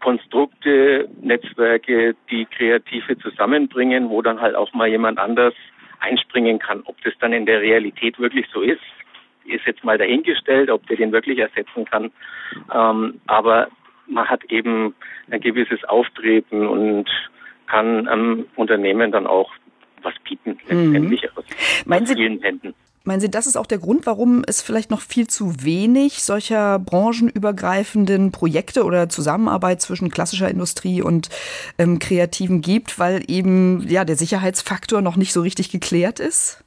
[0.00, 5.54] Konstrukte, Netzwerke, die Kreative zusammenbringen, wo dann halt auch mal jemand anders
[6.00, 6.82] einspringen kann.
[6.84, 8.82] Ob das dann in der Realität wirklich so ist,
[9.46, 12.10] ist jetzt mal dahingestellt, ob der den wirklich ersetzen kann.
[12.72, 13.68] Ähm, aber
[14.06, 14.94] man hat eben
[15.30, 17.08] ein gewisses Auftreten und
[17.66, 19.50] kann am Unternehmen dann auch
[20.02, 21.28] was bieten, letztendlich mhm.
[21.36, 21.44] aus,
[21.86, 22.74] Meinen Sie, vielen Händen.
[23.04, 26.78] Meinen Sie, das ist auch der Grund, warum es vielleicht noch viel zu wenig solcher
[26.78, 31.28] branchenübergreifenden Projekte oder Zusammenarbeit zwischen klassischer Industrie und
[31.78, 36.64] ähm, Kreativen gibt, weil eben ja der Sicherheitsfaktor noch nicht so richtig geklärt ist?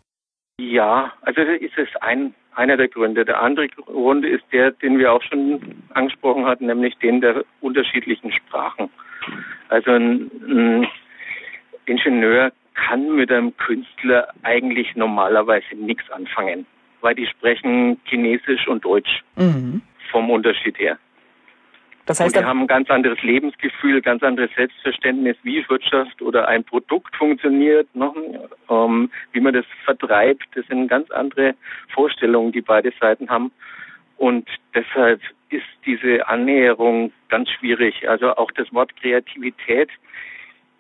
[0.60, 3.23] Ja, also ist es ein einer der Gründe.
[3.23, 8.31] Der andere Grund ist der, den wir auch schon angesprochen hatten, nämlich den der unterschiedlichen
[8.31, 8.89] Sprachen.
[9.69, 10.88] Also ein, ein
[11.86, 16.65] Ingenieur kann mit einem Künstler eigentlich normalerweise nichts anfangen,
[17.01, 19.82] weil die sprechen Chinesisch und Deutsch mhm.
[20.12, 20.97] vom Unterschied her.
[22.08, 26.47] Das heißt, und die haben ein ganz anderes Lebensgefühl, ganz anderes Selbstverständnis, wie Wirtschaft oder
[26.47, 28.13] ein Produkt funktioniert, ne?
[28.69, 30.45] ähm, wie man das vertreibt.
[30.56, 31.53] Das sind ganz andere
[31.93, 33.51] Vorstellungen, die beide Seiten haben.
[34.15, 38.07] Und deshalb ist diese Annäherung ganz schwierig.
[38.07, 39.89] Also auch das Wort Kreativität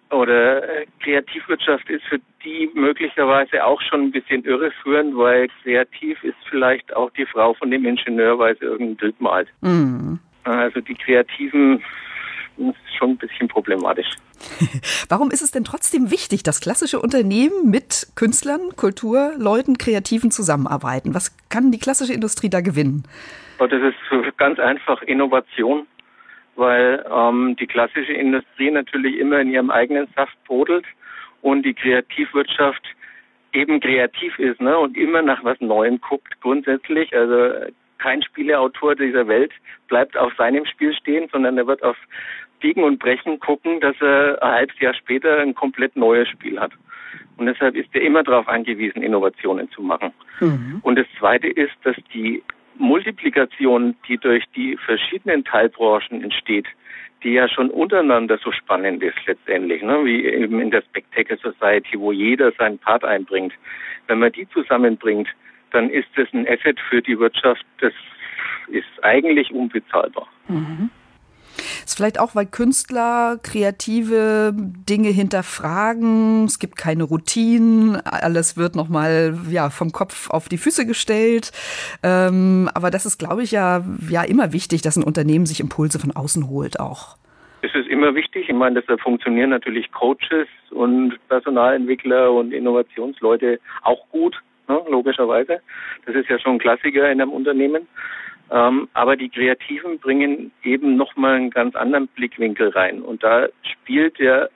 [0.09, 6.37] oder äh, Kreativwirtschaft ist für die möglicherweise auch schon ein bisschen irreführend, weil kreativ ist
[6.49, 9.49] vielleicht auch die Frau von dem Ingenieur, weil sie irgendein Bild malt.
[9.61, 10.19] Mhm.
[10.43, 11.83] Also die Kreativen
[12.57, 14.07] ist schon ein bisschen problematisch.
[15.09, 21.13] Warum ist es denn trotzdem wichtig, dass klassische Unternehmen mit Künstlern, Kulturleuten, Kreativen zusammenarbeiten?
[21.13, 23.03] Was kann die klassische Industrie da gewinnen?
[23.59, 25.87] Das ist ganz einfach Innovation,
[26.55, 30.85] weil ähm, die klassische Industrie natürlich immer in ihrem eigenen Saft brodelt
[31.41, 32.83] und die Kreativwirtschaft
[33.53, 37.15] eben kreativ ist ne, und immer nach was Neuem guckt grundsätzlich.
[37.15, 39.51] Also kein Spieleautor dieser Welt
[39.87, 41.97] bleibt auf seinem Spiel stehen, sondern er wird auf
[42.59, 46.71] Biegen und Brechen gucken, dass er ein halbes Jahr später ein komplett neues Spiel hat.
[47.37, 50.11] Und deshalb ist er immer darauf angewiesen, Innovationen zu machen.
[50.39, 50.79] Mhm.
[50.81, 52.43] Und das Zweite ist, dass die
[52.79, 56.67] Multiplikation, die durch die verschiedenen Teilbranchen entsteht,
[57.23, 60.05] die ja schon untereinander so spannend ist letztendlich, ne?
[60.05, 63.53] wie eben in der Spectacle Society, wo jeder seinen Part einbringt.
[64.07, 65.27] Wenn man die zusammenbringt,
[65.71, 67.93] dann ist das ein Asset für die Wirtschaft, das
[68.67, 70.27] ist eigentlich unbezahlbar.
[70.47, 70.89] Mhm.
[71.85, 76.45] Ist vielleicht auch, weil Künstler kreative Dinge hinterfragen.
[76.45, 77.95] Es gibt keine Routinen.
[78.05, 81.51] Alles wird nochmal ja, vom Kopf auf die Füße gestellt.
[82.03, 85.99] Ähm, aber das ist, glaube ich, ja, ja immer wichtig, dass ein Unternehmen sich Impulse
[85.99, 87.17] von außen holt auch.
[87.61, 88.49] Es ist immer wichtig.
[88.49, 94.35] Ich meine, deshalb funktionieren natürlich Coaches und Personalentwickler und Innovationsleute auch gut,
[94.67, 95.59] ne, logischerweise.
[96.05, 97.87] Das ist ja schon ein Klassiker in einem Unternehmen.
[98.49, 103.01] Ähm, aber die Kreativen bringen eben nochmal einen ganz anderen Blickwinkel rein.
[103.01, 104.47] Und da spielt ja,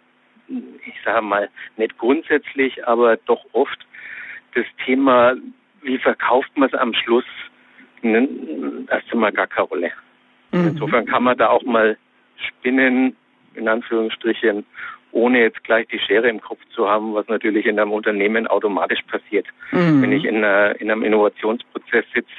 [0.48, 3.86] ich sage mal, nicht grundsätzlich, aber doch oft
[4.56, 5.36] das Thema,
[5.82, 7.26] wie verkauft man es am Schluss,
[8.04, 9.92] erst einmal gar keine Rolle.
[10.52, 10.68] Mhm.
[10.70, 11.98] Insofern kann man da auch mal
[12.36, 13.16] spinnen,
[13.56, 14.66] in Anführungsstrichen,
[15.12, 19.02] ohne jetzt gleich die Schere im Kopf zu haben, was natürlich in einem Unternehmen automatisch
[19.04, 19.46] passiert.
[19.72, 20.02] Mhm.
[20.02, 22.30] Wenn ich in, einer, in einem Innovationsprozess sitze,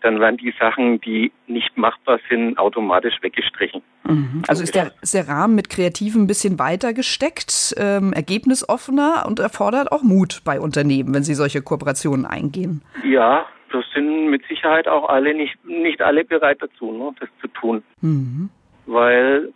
[0.00, 3.82] dann werden die Sachen, die nicht machbar sind, automatisch weggestrichen.
[4.04, 4.42] Mhm.
[4.48, 9.38] Also ist der, ist der Rahmen mit Kreativen ein bisschen weiter gesteckt, ähm, ergebnisoffener und
[9.38, 12.82] erfordert auch Mut bei Unternehmen, wenn sie solche Kooperationen eingehen?
[13.04, 17.48] Ja, das sind mit Sicherheit auch alle nicht, nicht alle bereit dazu, ne, das zu
[17.48, 17.82] tun.
[18.00, 18.50] Mhm
[18.92, 19.52] weil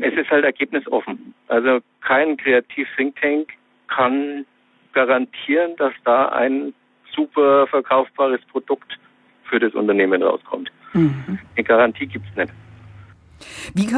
[0.00, 1.34] es ist halt ergebnisoffen.
[1.48, 3.48] Also kein Kreativ-Think Tank
[3.88, 4.44] kann
[4.92, 6.72] garantieren, dass da ein
[7.14, 8.98] super verkaufbares Produkt
[9.44, 10.70] für das Unternehmen rauskommt.
[10.92, 11.38] Mhm.
[11.56, 12.52] Eine Garantie gibt es nicht.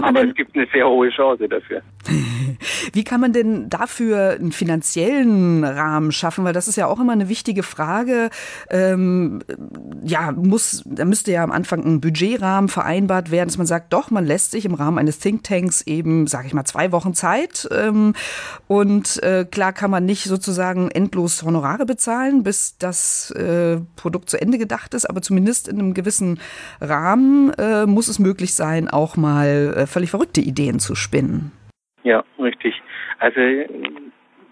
[0.02, 1.82] Aber es gibt eine sehr hohe Chance dafür.
[2.92, 6.44] Wie kann man denn dafür einen finanziellen Rahmen schaffen?
[6.44, 8.30] Weil das ist ja auch immer eine wichtige Frage.
[8.70, 9.40] Ähm,
[10.04, 14.10] ja, muss, da müsste ja am Anfang ein Budgetrahmen vereinbart werden, dass man sagt, doch,
[14.10, 17.68] man lässt sich im Rahmen eines Thinktanks eben, sage ich mal, zwei Wochen Zeit.
[17.70, 18.14] Ähm,
[18.66, 24.40] und äh, klar kann man nicht sozusagen endlos Honorare bezahlen, bis das äh, Produkt zu
[24.40, 26.40] Ende gedacht ist, aber zumindest in einem gewissen
[26.80, 31.52] Rahmen äh, muss es möglich sein, auch mal äh, völlig verrückte Ideen zu spinnen.
[32.06, 32.80] Ja, richtig.
[33.18, 33.40] Also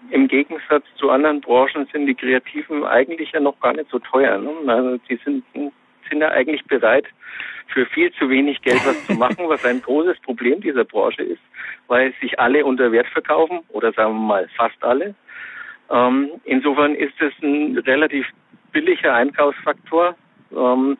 [0.09, 4.37] im Gegensatz zu anderen Branchen sind die Kreativen eigentlich ja noch gar nicht so teuer.
[4.39, 4.51] Ne?
[4.67, 7.05] Also die sind, sind ja eigentlich bereit,
[7.67, 11.39] für viel zu wenig Geld was zu machen, was ein großes Problem dieser Branche ist,
[11.87, 15.15] weil sich alle unter Wert verkaufen oder sagen wir mal fast alle.
[15.89, 18.27] Ähm, insofern ist es ein relativ
[18.73, 20.17] billiger Einkaufsfaktor.
[20.51, 20.97] Ähm,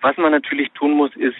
[0.00, 1.36] was man natürlich tun muss, ist,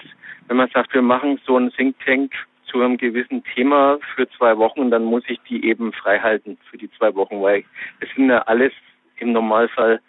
[0.47, 2.35] wenn man sagt, wir machen so ein Think Tank
[2.71, 6.79] zu einem gewissen Thema für zwei Wochen, dann muss ich die eben frei halten für
[6.79, 7.65] die zwei Wochen, weil
[8.01, 8.73] es sind ja alles
[9.19, 10.01] im Normalfall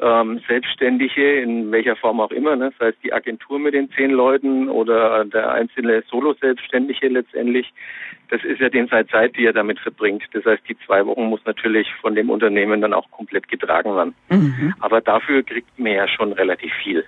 [0.00, 2.72] ähm, Selbstständige, in welcher Form auch immer, ne?
[2.78, 7.72] das heißt die Agentur mit den zehn Leuten oder der einzelne Solo-Selbstständige letztendlich,
[8.30, 10.22] das ist ja den seit Zeit, die er damit verbringt.
[10.32, 14.14] Das heißt, die zwei Wochen muss natürlich von dem Unternehmen dann auch komplett getragen werden.
[14.30, 14.74] Mhm.
[14.80, 17.04] Aber dafür kriegt man ja schon relativ viel.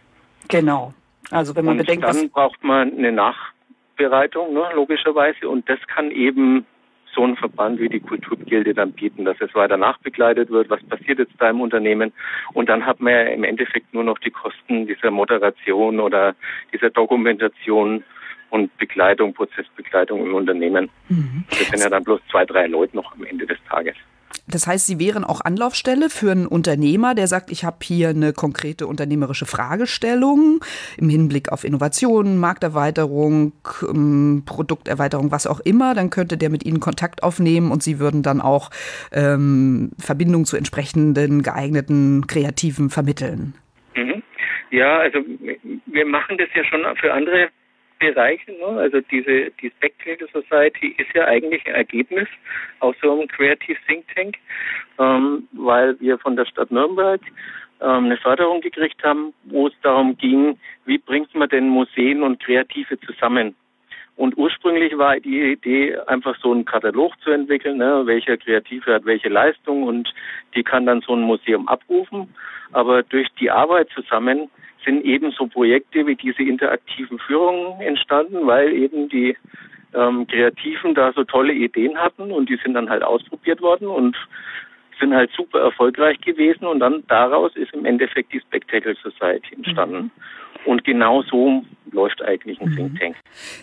[0.49, 0.93] Genau.
[1.31, 3.52] Also wenn man Und bedenkt, dann braucht man eine Nach
[3.93, 5.49] Aufbereitung, ne, logischerweise.
[5.49, 6.67] Und das kann eben
[7.15, 11.19] so ein Verband wie die Kulturgilde dann bieten, dass es weiter nachbegleitet wird, was passiert
[11.19, 12.13] jetzt da im Unternehmen.
[12.55, 16.35] Und dann hat man ja im Endeffekt nur noch die Kosten dieser Moderation oder
[16.73, 18.03] dieser Dokumentation
[18.49, 20.89] und Begleitung, Prozessbegleitung im Unternehmen.
[21.09, 21.45] Mhm.
[21.51, 23.97] Das sind ja dann bloß zwei, drei Leute noch am Ende des Tages.
[24.49, 28.33] Das heißt, Sie wären auch Anlaufstelle für einen Unternehmer, der sagt, ich habe hier eine
[28.33, 30.61] konkrete unternehmerische Fragestellung
[30.97, 33.53] im Hinblick auf Innovationen, Markterweiterung,
[33.89, 35.95] ähm, Produkterweiterung, was auch immer.
[35.95, 38.71] Dann könnte der mit Ihnen Kontakt aufnehmen und Sie würden dann auch
[39.13, 43.55] ähm, Verbindungen zu entsprechenden geeigneten Kreativen vermitteln.
[43.95, 44.23] Mhm.
[44.71, 45.19] Ja, also
[45.87, 47.51] wir machen das ja schon für andere
[48.03, 48.59] Bereichen.
[48.59, 48.81] Ne?
[48.81, 52.29] Also diese die Spectacle Society ist ja eigentlich ein Ergebnis
[52.81, 54.37] aus so einem Creative Think Tank,
[54.99, 57.21] ähm, weil wir von der Stadt Nürnberg
[57.81, 62.43] ähm, eine Förderung gekriegt haben, wo es darum ging, wie bringt man denn Museen und
[62.43, 63.55] Kreative zusammen.
[64.17, 69.05] Und ursprünglich war die Idee, einfach so einen Katalog zu entwickeln, ne, welcher Kreative hat
[69.07, 70.13] welche Leistung und
[70.55, 72.35] die kann dann so ein Museum abrufen.
[72.73, 74.51] Aber durch die Arbeit zusammen
[74.85, 79.37] sind eben so Projekte wie diese interaktiven Führungen entstanden, weil eben die
[79.95, 84.17] ähm, Kreativen da so tolle Ideen hatten und die sind dann halt ausprobiert worden und
[85.03, 89.97] sind halt super erfolgreich gewesen und dann daraus ist im Endeffekt die Spectacle Society entstanden.
[89.97, 90.11] Mhm.
[90.65, 92.99] Und genau so läuft eigentlich ein Think mhm.
[92.99, 93.17] Tank.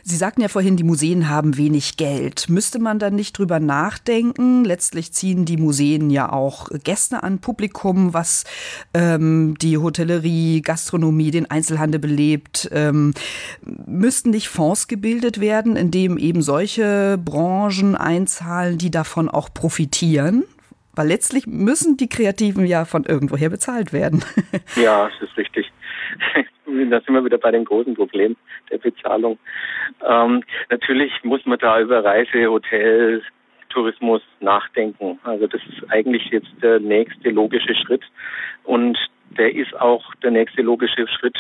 [0.04, 2.50] Sie sagten ja vorhin, die Museen haben wenig Geld.
[2.50, 4.66] Müsste man dann nicht drüber nachdenken?
[4.66, 8.44] Letztlich ziehen die Museen ja auch Gäste an, Publikum, was
[8.94, 12.70] ähm, die Hotellerie, Gastronomie, den Einzelhandel belebt.
[12.74, 13.14] Ähm,
[13.86, 20.44] müssten nicht Fonds gebildet werden, in dem eben solche Branchen einzahlen, die davon auch profitieren?
[21.00, 24.22] Weil letztlich müssen die Kreativen ja von irgendwoher bezahlt werden.
[24.76, 25.72] Ja, das ist richtig.
[26.66, 28.36] da sind wir wieder bei dem großen Problem
[28.70, 29.40] der Bezahlung.
[30.06, 33.24] Ähm, natürlich muss man da über Reise, Hotel,
[33.70, 35.20] Tourismus nachdenken.
[35.24, 38.04] Also das ist eigentlich jetzt der nächste logische Schritt
[38.66, 38.98] und
[39.38, 41.38] der ist auch der nächste logische Schritt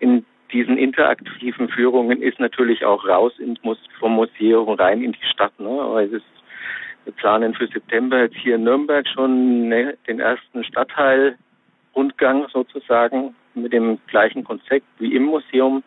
[0.00, 3.60] in diesen interaktiven Führungen ist natürlich auch raus ins,
[4.00, 5.58] vom Museum rein in die Stadt.
[5.60, 5.68] Ne?
[5.68, 6.22] Weil es
[7.06, 13.72] wir planen für September jetzt hier in Nürnberg schon ne, den ersten Stadtteilrundgang sozusagen mit
[13.72, 15.84] dem gleichen Konzept wie im Museum.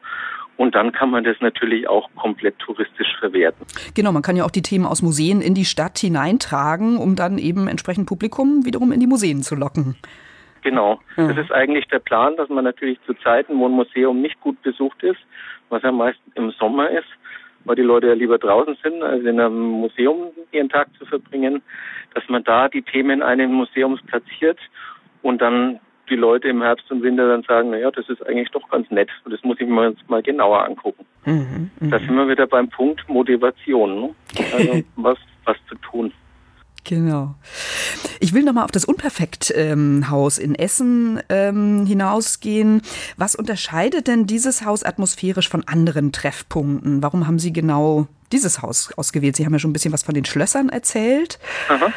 [0.55, 3.65] Und dann kann man das natürlich auch komplett touristisch verwerten.
[3.95, 7.37] Genau, man kann ja auch die Themen aus Museen in die Stadt hineintragen, um dann
[7.37, 9.95] eben entsprechend Publikum wiederum in die Museen zu locken.
[10.61, 10.99] Genau.
[11.17, 11.27] Ja.
[11.27, 14.61] Das ist eigentlich der Plan, dass man natürlich zu Zeiten, wo ein Museum nicht gut
[14.61, 15.19] besucht ist,
[15.69, 17.07] was ja meist im Sommer ist,
[17.69, 21.61] weil die Leute ja lieber draußen sind, als in einem Museum ihren Tag zu verbringen,
[22.15, 24.57] dass man da die Themen eines Museums platziert
[25.21, 28.67] und dann die Leute im Herbst und Winter dann sagen, naja, das ist eigentlich doch
[28.69, 31.05] ganz nett und das muss ich mir jetzt mal genauer angucken.
[31.25, 31.91] Mhm, mh.
[31.91, 34.15] Da sind wir wieder beim Punkt Motivation, ne?
[34.51, 36.11] also was, was zu tun.
[36.89, 37.35] Genau.
[38.19, 42.81] Ich will nochmal auf das Unperfekt-Haus ähm, in Essen ähm, hinausgehen.
[43.15, 47.03] Was unterscheidet denn dieses Haus atmosphärisch von anderen Treffpunkten?
[47.03, 49.35] Warum haben Sie genau dieses Haus ausgewählt?
[49.35, 51.37] Sie haben ja schon ein bisschen was von den Schlössern erzählt.
[51.67, 51.93] Aha.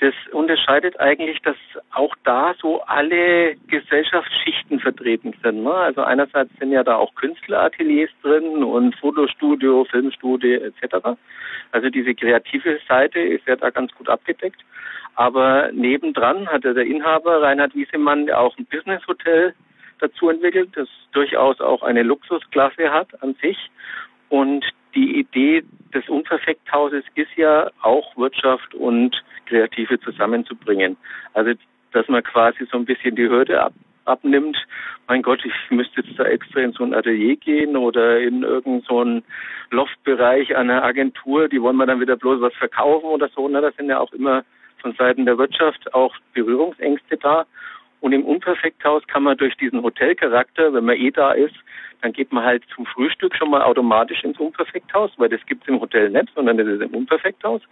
[0.00, 1.56] Das unterscheidet eigentlich, dass
[1.92, 5.62] auch da so alle Gesellschaftsschichten vertreten sind.
[5.62, 5.72] Ne?
[5.72, 11.16] Also einerseits sind ja da auch Künstlerateliers drin und Fotostudio, Filmstudio etc.
[11.70, 14.60] Also diese kreative Seite ist ja da ganz gut abgedeckt.
[15.14, 19.54] Aber nebendran hatte der Inhaber Reinhard Wiesemann auch ein Business-Hotel
[20.00, 23.70] dazu entwickelt, das durchaus auch eine Luxusklasse hat an sich.
[24.28, 24.64] Und
[24.94, 30.96] die Idee des Unperfekthauses ist ja auch Wirtschaft und Kreative zusammenzubringen.
[31.32, 31.52] Also
[31.92, 33.72] dass man quasi so ein bisschen die Hürde ab,
[34.04, 34.56] abnimmt.
[35.06, 39.22] Mein Gott, ich müsste jetzt da extra in so ein Atelier gehen oder in irgendeinen
[39.70, 43.48] so Loftbereich einer Agentur, die wollen wir dann wieder bloß was verkaufen oder so.
[43.48, 44.44] Na, da sind ja auch immer
[44.80, 47.46] von Seiten der Wirtschaft auch Berührungsängste da.
[48.04, 51.54] Und im Unperfekthaus kann man durch diesen Hotelcharakter, wenn man eh da ist,
[52.02, 55.68] dann geht man halt zum Frühstück schon mal automatisch ins Unperfekthaus, weil das gibt es
[55.68, 57.62] im Hotel nicht, sondern das ist im Unperfekthaus.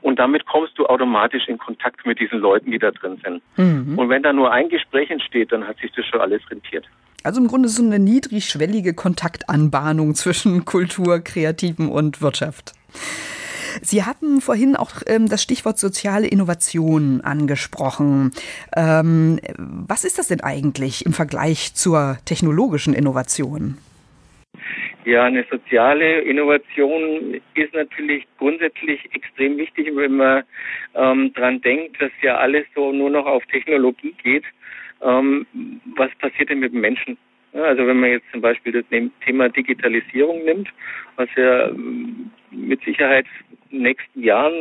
[0.00, 3.42] Und damit kommst du automatisch in Kontakt mit diesen Leuten, die da drin sind.
[3.58, 3.98] Mhm.
[3.98, 6.86] Und wenn da nur ein Gespräch entsteht, dann hat sich das schon alles rentiert.
[7.22, 12.72] Also im Grunde so eine niedrigschwellige Kontaktanbahnung zwischen Kultur, Kreativen und Wirtschaft.
[13.82, 18.32] Sie hatten vorhin auch ähm, das Stichwort soziale Innovation angesprochen.
[18.76, 23.78] Ähm, was ist das denn eigentlich im Vergleich zur technologischen Innovation?
[25.04, 30.44] Ja, eine soziale Innovation ist natürlich grundsätzlich extrem wichtig, wenn man
[30.94, 34.44] ähm, dran denkt, dass ja alles so nur noch auf Technologie geht.
[35.02, 35.46] Ähm,
[35.96, 37.18] was passiert denn mit dem Menschen?
[37.54, 38.84] Also wenn man jetzt zum Beispiel das
[39.24, 40.68] Thema Digitalisierung nimmt,
[41.16, 43.26] was ja ähm, mit Sicherheit
[43.70, 44.52] in den nächsten Jahren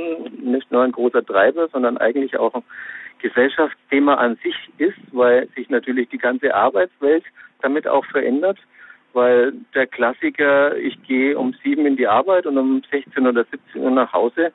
[0.43, 2.63] nicht nur ein großer Treiber, sondern eigentlich auch ein
[3.19, 7.23] Gesellschaftsthema an sich ist, weil sich natürlich die ganze Arbeitswelt
[7.61, 8.59] damit auch verändert,
[9.13, 13.81] weil der Klassiker, ich gehe um sieben in die Arbeit und um 16 oder 17
[13.81, 14.51] Uhr nach Hause,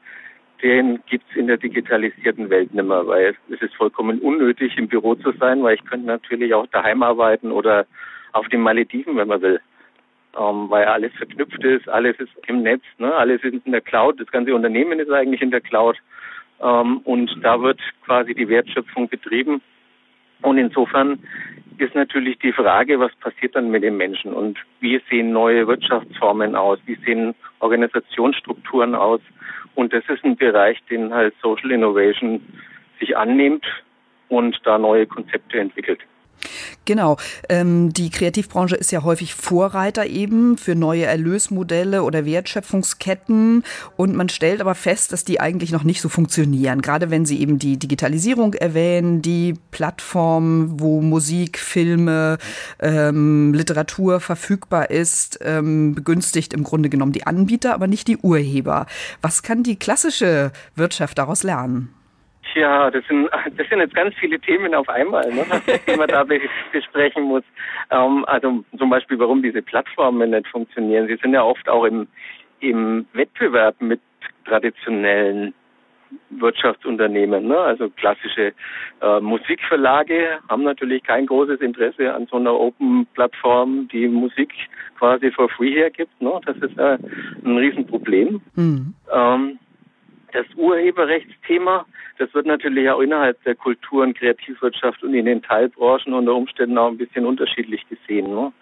[0.62, 5.14] den gibt's in der digitalisierten Welt nicht mehr, weil es ist vollkommen unnötig, im Büro
[5.14, 7.86] zu sein, weil ich könnte natürlich auch daheim arbeiten oder
[8.33, 9.61] auf den Malediven, wenn man will.
[10.39, 13.14] Ähm, weil alles verknüpft ist, alles ist im Netz, ne?
[13.14, 15.97] alles ist in der Cloud, das ganze Unternehmen ist eigentlich in der Cloud
[16.61, 19.62] ähm, und da wird quasi die Wertschöpfung betrieben.
[20.43, 21.18] Und insofern
[21.79, 26.55] ist natürlich die Frage, was passiert dann mit den Menschen und wie sehen neue Wirtschaftsformen
[26.55, 29.20] aus, wie sehen Organisationsstrukturen aus.
[29.74, 32.41] Und das ist ein Bereich, den halt Social Innovation
[32.99, 33.64] sich annimmt
[34.29, 36.01] und da neue Konzepte entwickelt.
[36.84, 37.16] Genau.
[37.49, 43.64] Ähm, die Kreativbranche ist ja häufig Vorreiter eben für neue Erlösmodelle oder Wertschöpfungsketten.
[43.97, 46.80] Und man stellt aber fest, dass die eigentlich noch nicht so funktionieren.
[46.80, 52.39] Gerade wenn Sie eben die Digitalisierung erwähnen, die Plattform, wo Musik, Filme,
[52.80, 58.86] ähm, Literatur verfügbar ist, ähm, begünstigt im Grunde genommen die Anbieter, aber nicht die Urheber.
[59.20, 61.97] Was kann die klassische Wirtschaft daraus lernen?
[62.53, 65.44] Tja, das sind, das sind jetzt ganz viele Themen auf einmal, ne,
[65.86, 66.24] die man da
[66.72, 67.44] besprechen muss.
[67.90, 71.07] Ähm, also zum Beispiel, warum diese Plattformen nicht funktionieren.
[71.09, 72.07] Sie sind ja oft auch im,
[72.61, 74.01] im Wettbewerb mit
[74.44, 75.55] traditionellen
[76.30, 77.49] Wirtschaftsunternehmen.
[77.49, 77.59] Ne?
[77.59, 78.53] Also klassische
[79.03, 84.53] äh, Musikverlage haben natürlich kein großes Interesse an so einer Open-Plattform, die Musik
[84.99, 86.20] quasi for free hergibt.
[86.20, 86.40] Ne?
[86.46, 86.99] Das ist äh,
[87.44, 88.40] ein Riesenproblem.
[88.55, 88.94] Mhm.
[89.12, 89.59] Ähm,
[90.39, 91.84] das Urheberrechtsthema,
[92.18, 96.78] das wird natürlich auch innerhalb der Kultur- und Kreativwirtschaft und in den Teilbranchen unter Umständen
[96.78, 98.30] auch ein bisschen unterschiedlich gesehen.
[98.30, 98.53] Ne?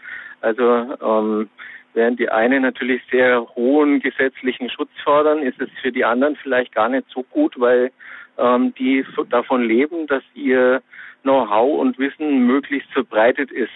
[0.41, 1.51] Also ähm,
[1.93, 6.74] während die einen natürlich sehr hohen gesetzlichen Schutz fordern, ist es für die anderen vielleicht
[6.74, 7.91] gar nicht so gut, weil
[8.39, 10.83] ähm, die davon leben, dass ihr
[11.22, 13.72] Know-how und Wissen möglichst verbreitet ist.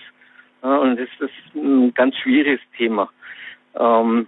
[0.62, 3.10] Ja, und das ist ein ganz schwieriges Thema.
[3.78, 4.26] Ähm,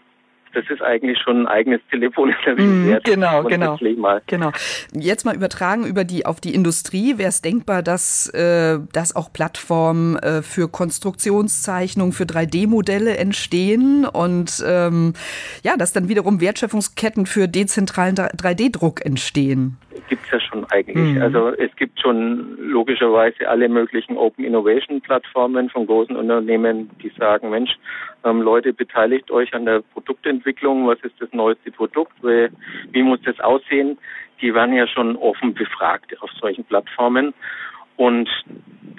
[0.54, 3.04] das ist eigentlich schon ein eigenes Telefoninterview mm, wert.
[3.04, 3.78] Genau, genau.
[4.26, 4.52] Genau.
[4.92, 7.18] Jetzt mal übertragen über die auf die Industrie.
[7.18, 14.62] Wäre es denkbar, dass, äh, dass auch Plattformen äh, für Konstruktionszeichnungen, für 3D-Modelle entstehen und
[14.66, 15.14] ähm,
[15.62, 19.78] ja, dass dann wiederum Wertschöpfungsketten für dezentralen 3D-Druck entstehen?
[20.08, 21.16] Gibt es ja schon eigentlich.
[21.16, 21.22] Mhm.
[21.22, 27.50] Also es gibt schon logischerweise alle möglichen Open Innovation Plattformen von großen Unternehmen, die sagen,
[27.50, 27.76] Mensch,
[28.24, 30.86] ähm, Leute, beteiligt euch an der Produktentwicklung.
[30.86, 32.12] Was ist das neueste Produkt?
[32.22, 32.48] Wie,
[32.92, 33.98] wie muss das aussehen?
[34.40, 37.34] Die werden ja schon offen befragt auf solchen Plattformen.
[37.96, 38.28] Und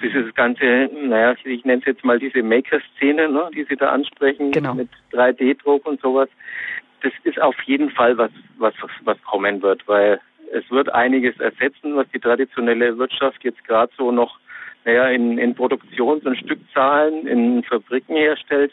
[0.02, 4.52] dieses ganze, naja, ich nenne es jetzt mal diese Maker-Szene, ne, die Sie da ansprechen,
[4.52, 4.74] genau.
[4.74, 6.28] mit 3D-Druck und sowas,
[7.02, 10.20] das ist auf jeden Fall was, was, was kommen wird, weil
[10.54, 14.38] es wird einiges ersetzen, was die traditionelle Wirtschaft jetzt gerade so noch
[14.84, 18.72] naja, in, in Produktions- und Stückzahlen in Fabriken herstellt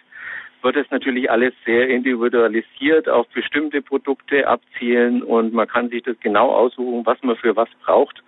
[0.62, 6.16] wird es natürlich alles sehr individualisiert auf bestimmte Produkte abzielen und man kann sich das
[6.20, 8.24] genau aussuchen, was man für was braucht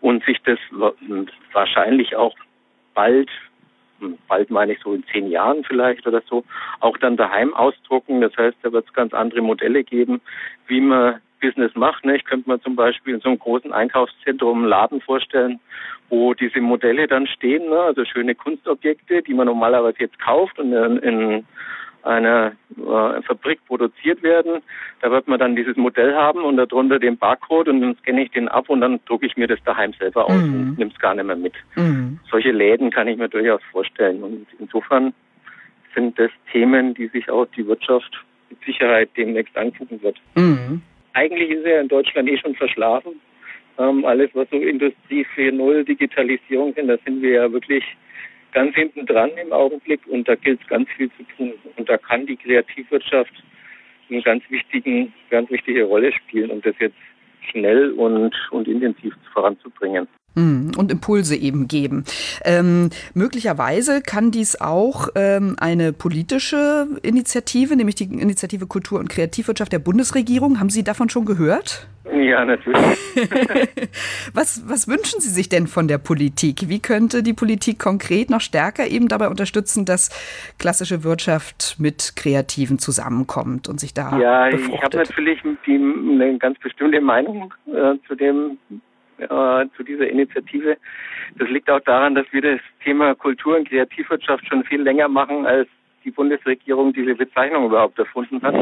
[0.00, 0.58] und sich das
[1.52, 2.36] wahrscheinlich auch
[2.94, 3.30] bald,
[4.00, 6.44] hm, bald meine ich so in zehn Jahren vielleicht oder so,
[6.80, 8.20] auch dann daheim ausdrucken.
[8.20, 10.20] Das heißt, da wird es ganz andere Modelle geben,
[10.66, 12.04] wie man Business macht.
[12.04, 12.16] Ne?
[12.16, 15.60] Ich könnte mir zum Beispiel in so einem großen Einkaufszentrum einen Laden vorstellen,
[16.08, 17.80] wo diese Modelle dann stehen, ne?
[17.80, 21.44] also schöne Kunstobjekte, die man normalerweise jetzt kauft und in, in
[22.02, 24.62] einer äh, Fabrik produziert werden.
[25.00, 28.30] Da wird man dann dieses Modell haben und darunter den Barcode und dann scanne ich
[28.30, 30.54] den ab und dann drucke ich mir das daheim selber aus mhm.
[30.54, 31.54] und nehme es gar nicht mehr mit.
[31.76, 32.18] Mhm.
[32.30, 35.12] Solche Läden kann ich mir durchaus vorstellen und insofern
[35.94, 40.16] sind das Themen, die sich auch die Wirtschaft mit Sicherheit demnächst angucken wird.
[40.34, 40.82] Mhm.
[41.12, 43.20] Eigentlich ist er in Deutschland eh schon verschlafen.
[43.78, 47.84] Ähm, alles, was so Industrie 4.0, Digitalisierung sind, da sind wir ja wirklich
[48.52, 51.52] ganz hinten dran im Augenblick und da gilt es ganz viel zu tun.
[51.76, 53.32] Und da kann die Kreativwirtschaft
[54.10, 56.96] eine ganz wichtigen, ganz wichtige Rolle spielen, um das jetzt
[57.50, 60.08] schnell und, und intensiv voranzubringen.
[60.34, 62.04] Mhm, und Impulse eben geben.
[62.44, 69.72] Ähm, möglicherweise kann dies auch ähm, eine politische Initiative, nämlich die Initiative Kultur und Kreativwirtschaft
[69.72, 70.60] der Bundesregierung.
[70.60, 71.88] Haben Sie davon schon gehört?
[72.12, 72.80] Ja, natürlich.
[74.34, 76.68] was, was wünschen Sie sich denn von der Politik?
[76.68, 80.10] Wie könnte die Politik konkret noch stärker eben dabei unterstützen, dass
[80.58, 84.74] klassische Wirtschaft mit Kreativen zusammenkommt und sich da Ja, befruchtet?
[84.74, 88.58] ich habe natürlich die, eine ganz bestimmte Meinung äh, zu dem
[89.22, 90.76] äh, zu dieser Initiative.
[91.36, 95.46] Das liegt auch daran, dass wir das Thema Kultur und Kreativwirtschaft schon viel länger machen,
[95.46, 95.68] als
[96.04, 98.54] die Bundesregierung diese Bezeichnung überhaupt erfunden hat.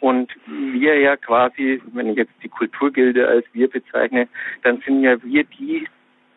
[0.00, 4.28] Und wir ja quasi, wenn ich jetzt die Kulturgilde als wir bezeichne,
[4.62, 5.86] dann sind ja wir die,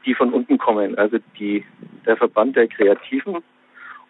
[0.05, 1.63] die von unten kommen, also die,
[2.05, 3.37] der Verband der Kreativen.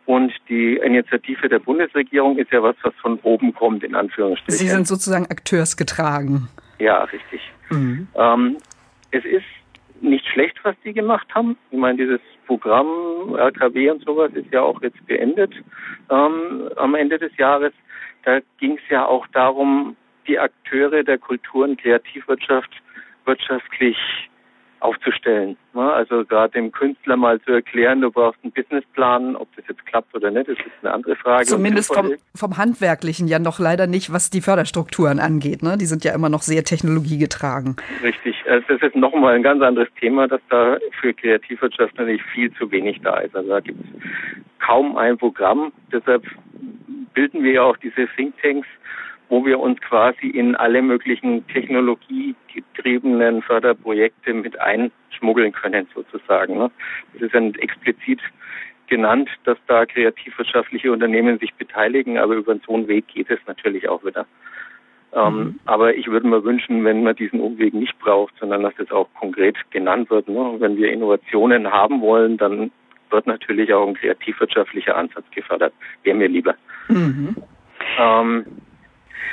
[0.05, 4.57] Und die Initiative der Bundesregierung ist ja was, was von oben kommt, in Anführungsstrichen.
[4.57, 6.49] Sie sind sozusagen akteursgetragen.
[6.79, 7.41] Ja, richtig.
[7.69, 8.07] Mhm.
[8.15, 8.57] Ähm,
[9.13, 9.45] es ist
[10.01, 11.55] nicht schlecht, was die gemacht haben.
[11.71, 15.53] Ich meine, dieses Programm RKW und sowas ist ja auch jetzt beendet
[16.09, 17.71] ähm, am Ende des Jahres.
[18.23, 19.95] Da ging es ja auch darum,
[20.27, 22.71] die Akteure der Kultur- und Kreativwirtschaft
[23.25, 23.97] wirtschaftlich
[24.83, 25.57] aufzustellen.
[25.73, 30.13] Also gerade dem Künstler mal zu erklären, du brauchst einen Businessplan, ob das jetzt klappt
[30.13, 31.45] oder nicht, das ist eine andere Frage.
[31.45, 35.63] Zumindest vom, vom Handwerklichen ja noch leider nicht, was die Förderstrukturen angeht.
[35.63, 35.77] Ne?
[35.79, 37.77] Die sind ja immer noch sehr technologiegetragen.
[38.03, 38.35] Richtig.
[38.47, 42.69] Also das ist nochmal ein ganz anderes Thema, dass da für Kreativwirtschaft natürlich viel zu
[42.69, 43.35] wenig da ist.
[43.35, 44.01] Also da gibt es
[44.59, 45.71] kaum ein Programm.
[45.91, 46.23] Deshalb
[47.13, 48.67] bilden wir ja auch diese Thinktanks,
[49.33, 56.59] wo wir uns quasi in alle möglichen technologiegetriebenen Förderprojekte mit einschmuggeln können, sozusagen.
[56.59, 56.69] Ne?
[57.13, 58.19] Das ist dann explizit
[58.85, 63.89] genannt, dass da kreativwirtschaftliche Unternehmen sich beteiligen, aber über so einen Weg geht es natürlich
[63.89, 64.27] auch wieder.
[65.13, 65.59] Ähm, mhm.
[65.65, 69.07] aber ich würde mir wünschen, wenn man diesen Umweg nicht braucht, sondern dass das auch
[69.19, 70.29] konkret genannt wird.
[70.29, 70.57] Ne?
[70.59, 72.69] Wenn wir Innovationen haben wollen, dann
[73.09, 75.73] wird natürlich auch ein kreativwirtschaftlicher Ansatz gefördert.
[76.03, 76.53] Wäre mir lieber.
[76.87, 77.35] Mhm.
[77.97, 78.45] Ähm,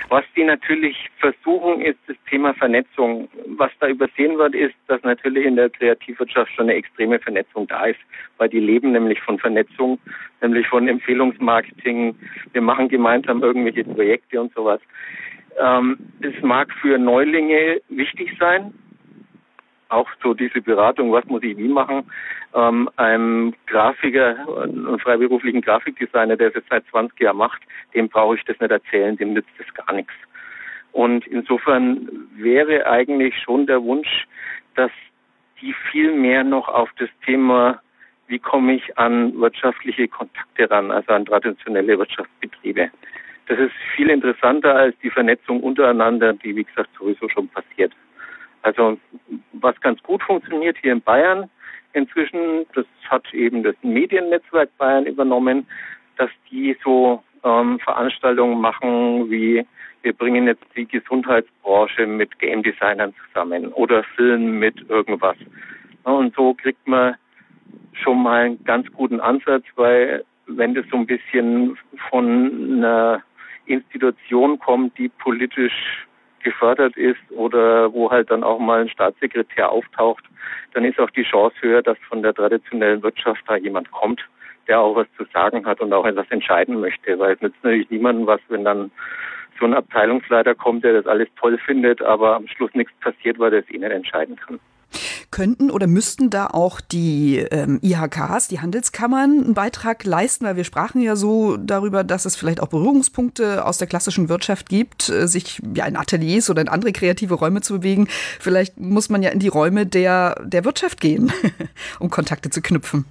[0.09, 3.29] was die natürlich versuchen, ist das Thema Vernetzung.
[3.47, 7.87] Was da übersehen wird, ist, dass natürlich in der Kreativwirtschaft schon eine extreme Vernetzung da
[7.87, 8.01] ist,
[8.39, 9.99] weil die leben nämlich von Vernetzung,
[10.41, 12.17] nämlich von Empfehlungsmarketing.
[12.53, 14.81] Wir machen gemeinsam irgendwelche Projekte und sowas.
[15.61, 15.99] Ähm,
[16.43, 18.75] mag für Neulinge wichtig sein,
[19.91, 22.11] auch so diese Beratung, was muss ich wie machen,
[22.55, 27.61] ähm, einem Grafiker, einem freiberuflichen Grafikdesigner, der es jetzt seit 20 Jahren macht,
[27.95, 30.13] dem brauche ich das nicht erzählen, dem nützt das gar nichts.
[30.93, 34.27] Und insofern wäre eigentlich schon der Wunsch,
[34.75, 34.91] dass
[35.61, 37.81] die viel mehr noch auf das Thema,
[38.27, 42.91] wie komme ich an wirtschaftliche Kontakte ran, also an traditionelle Wirtschaftsbetriebe.
[43.47, 47.93] Das ist viel interessanter als die Vernetzung untereinander, die wie gesagt sowieso schon passiert.
[48.63, 48.99] Also
[49.53, 51.49] was ganz gut funktioniert hier in Bayern
[51.93, 55.67] inzwischen, das hat eben das Mediennetzwerk Bayern übernommen,
[56.17, 59.65] dass die so ähm, Veranstaltungen machen wie
[60.03, 65.37] wir bringen jetzt die Gesundheitsbranche mit Game Designern zusammen oder Film mit irgendwas.
[66.05, 67.17] Und so kriegt man
[67.93, 71.77] schon mal einen ganz guten Ansatz, weil wenn das so ein bisschen
[72.09, 73.23] von einer
[73.67, 76.07] Institution kommt, die politisch
[76.43, 80.25] gefördert ist oder wo halt dann auch mal ein Staatssekretär auftaucht,
[80.75, 84.21] dann ist auch die Chance höher, dass von der traditionellen Wirtschaft da jemand kommt,
[84.69, 87.19] der auch was zu sagen hat und auch etwas entscheiden möchte.
[87.19, 88.91] Weil es nützt natürlich niemandem was, wenn dann
[89.59, 93.53] so ein Abteilungsleiter kommt, der das alles toll findet, aber am Schluss nichts passiert, weil
[93.53, 94.59] er es eh entscheiden kann.
[95.31, 100.45] Könnten oder müssten da auch die ähm, IHKs, die Handelskammern, einen Beitrag leisten?
[100.45, 104.69] Weil wir sprachen ja so darüber, dass es vielleicht auch Berührungspunkte aus der klassischen Wirtschaft
[104.69, 108.09] gibt, äh, sich ja in Ateliers oder in andere kreative Räume zu bewegen.
[108.09, 111.33] Vielleicht muss man ja in die Räume der, der Wirtschaft gehen,
[112.01, 113.05] um Kontakte zu knüpfen.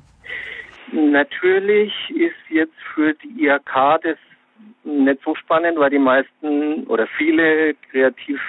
[0.91, 4.17] Natürlich ist jetzt für die IHK das
[4.84, 8.39] nicht so spannend, weil die meisten oder viele kreativ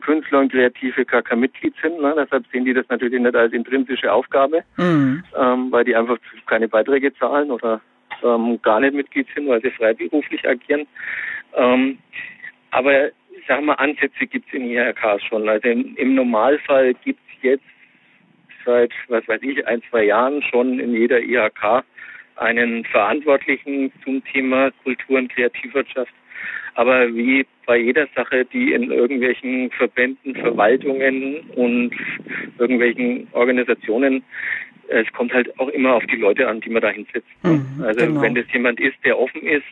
[0.00, 2.00] Künstler und Kreative gar kein Mitglied sind.
[2.00, 2.14] Ne?
[2.16, 5.22] Deshalb sehen die das natürlich nicht als intrinsische Aufgabe, mhm.
[5.38, 7.80] ähm, weil die einfach keine Beiträge zahlen oder
[8.22, 10.86] ähm, gar nicht Mitglied sind, weil sie freiberuflich agieren.
[11.56, 11.98] Ähm,
[12.70, 15.48] aber ich sag mal, Ansätze gibt es in IHKs schon.
[15.48, 17.64] Also im, im Normalfall gibt es jetzt
[18.64, 21.84] seit, was weiß ich, ein, zwei Jahren schon in jeder IHK
[22.36, 26.12] einen Verantwortlichen zum Thema Kultur und Kreativwirtschaft.
[26.74, 31.92] Aber wie bei jeder Sache, die in irgendwelchen Verbänden, Verwaltungen und
[32.58, 34.22] irgendwelchen Organisationen,
[34.88, 37.28] es kommt halt auch immer auf die Leute an, die man da hinsetzt.
[37.42, 38.22] Mhm, also genau.
[38.22, 39.64] wenn das jemand ist, der offen ist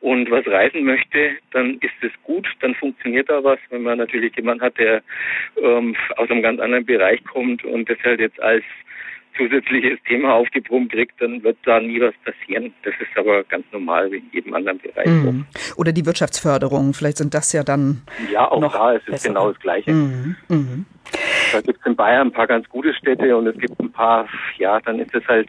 [0.00, 3.58] und was reisen möchte, dann ist es gut, dann funktioniert da was.
[3.70, 5.02] Wenn man natürlich jemanden hat, der
[5.56, 8.64] ähm, aus einem ganz anderen Bereich kommt und das halt jetzt als
[9.36, 12.72] zusätzliches Thema aufgebrummt kriegt, dann wird da nie was passieren.
[12.82, 15.06] Das ist aber ganz normal wie in jedem anderen Bereich.
[15.06, 15.46] Mhm.
[15.76, 18.02] Oder die Wirtschaftsförderung, vielleicht sind das ja dann.
[18.32, 19.92] Ja, auch noch da ist es genau das Gleiche.
[19.92, 20.36] Mhm.
[20.48, 20.86] Mhm.
[21.52, 24.26] Da gibt es in Bayern ein paar ganz gute Städte und es gibt ein paar,
[24.58, 25.48] ja, dann ist es halt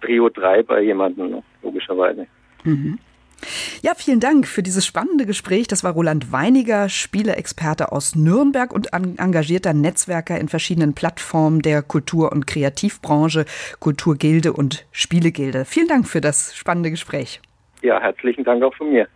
[0.00, 2.26] Prio 3 bei jemandem, logischerweise.
[2.64, 2.98] Mhm.
[3.82, 5.68] Ja, vielen Dank für dieses spannende Gespräch.
[5.68, 12.32] Das war Roland Weiniger, Spieleexperte aus Nürnberg und engagierter Netzwerker in verschiedenen Plattformen der Kultur-
[12.32, 13.44] und Kreativbranche,
[13.78, 15.64] Kulturgilde und Spielegilde.
[15.64, 17.40] Vielen Dank für das spannende Gespräch.
[17.82, 19.06] Ja, herzlichen Dank auch von mir.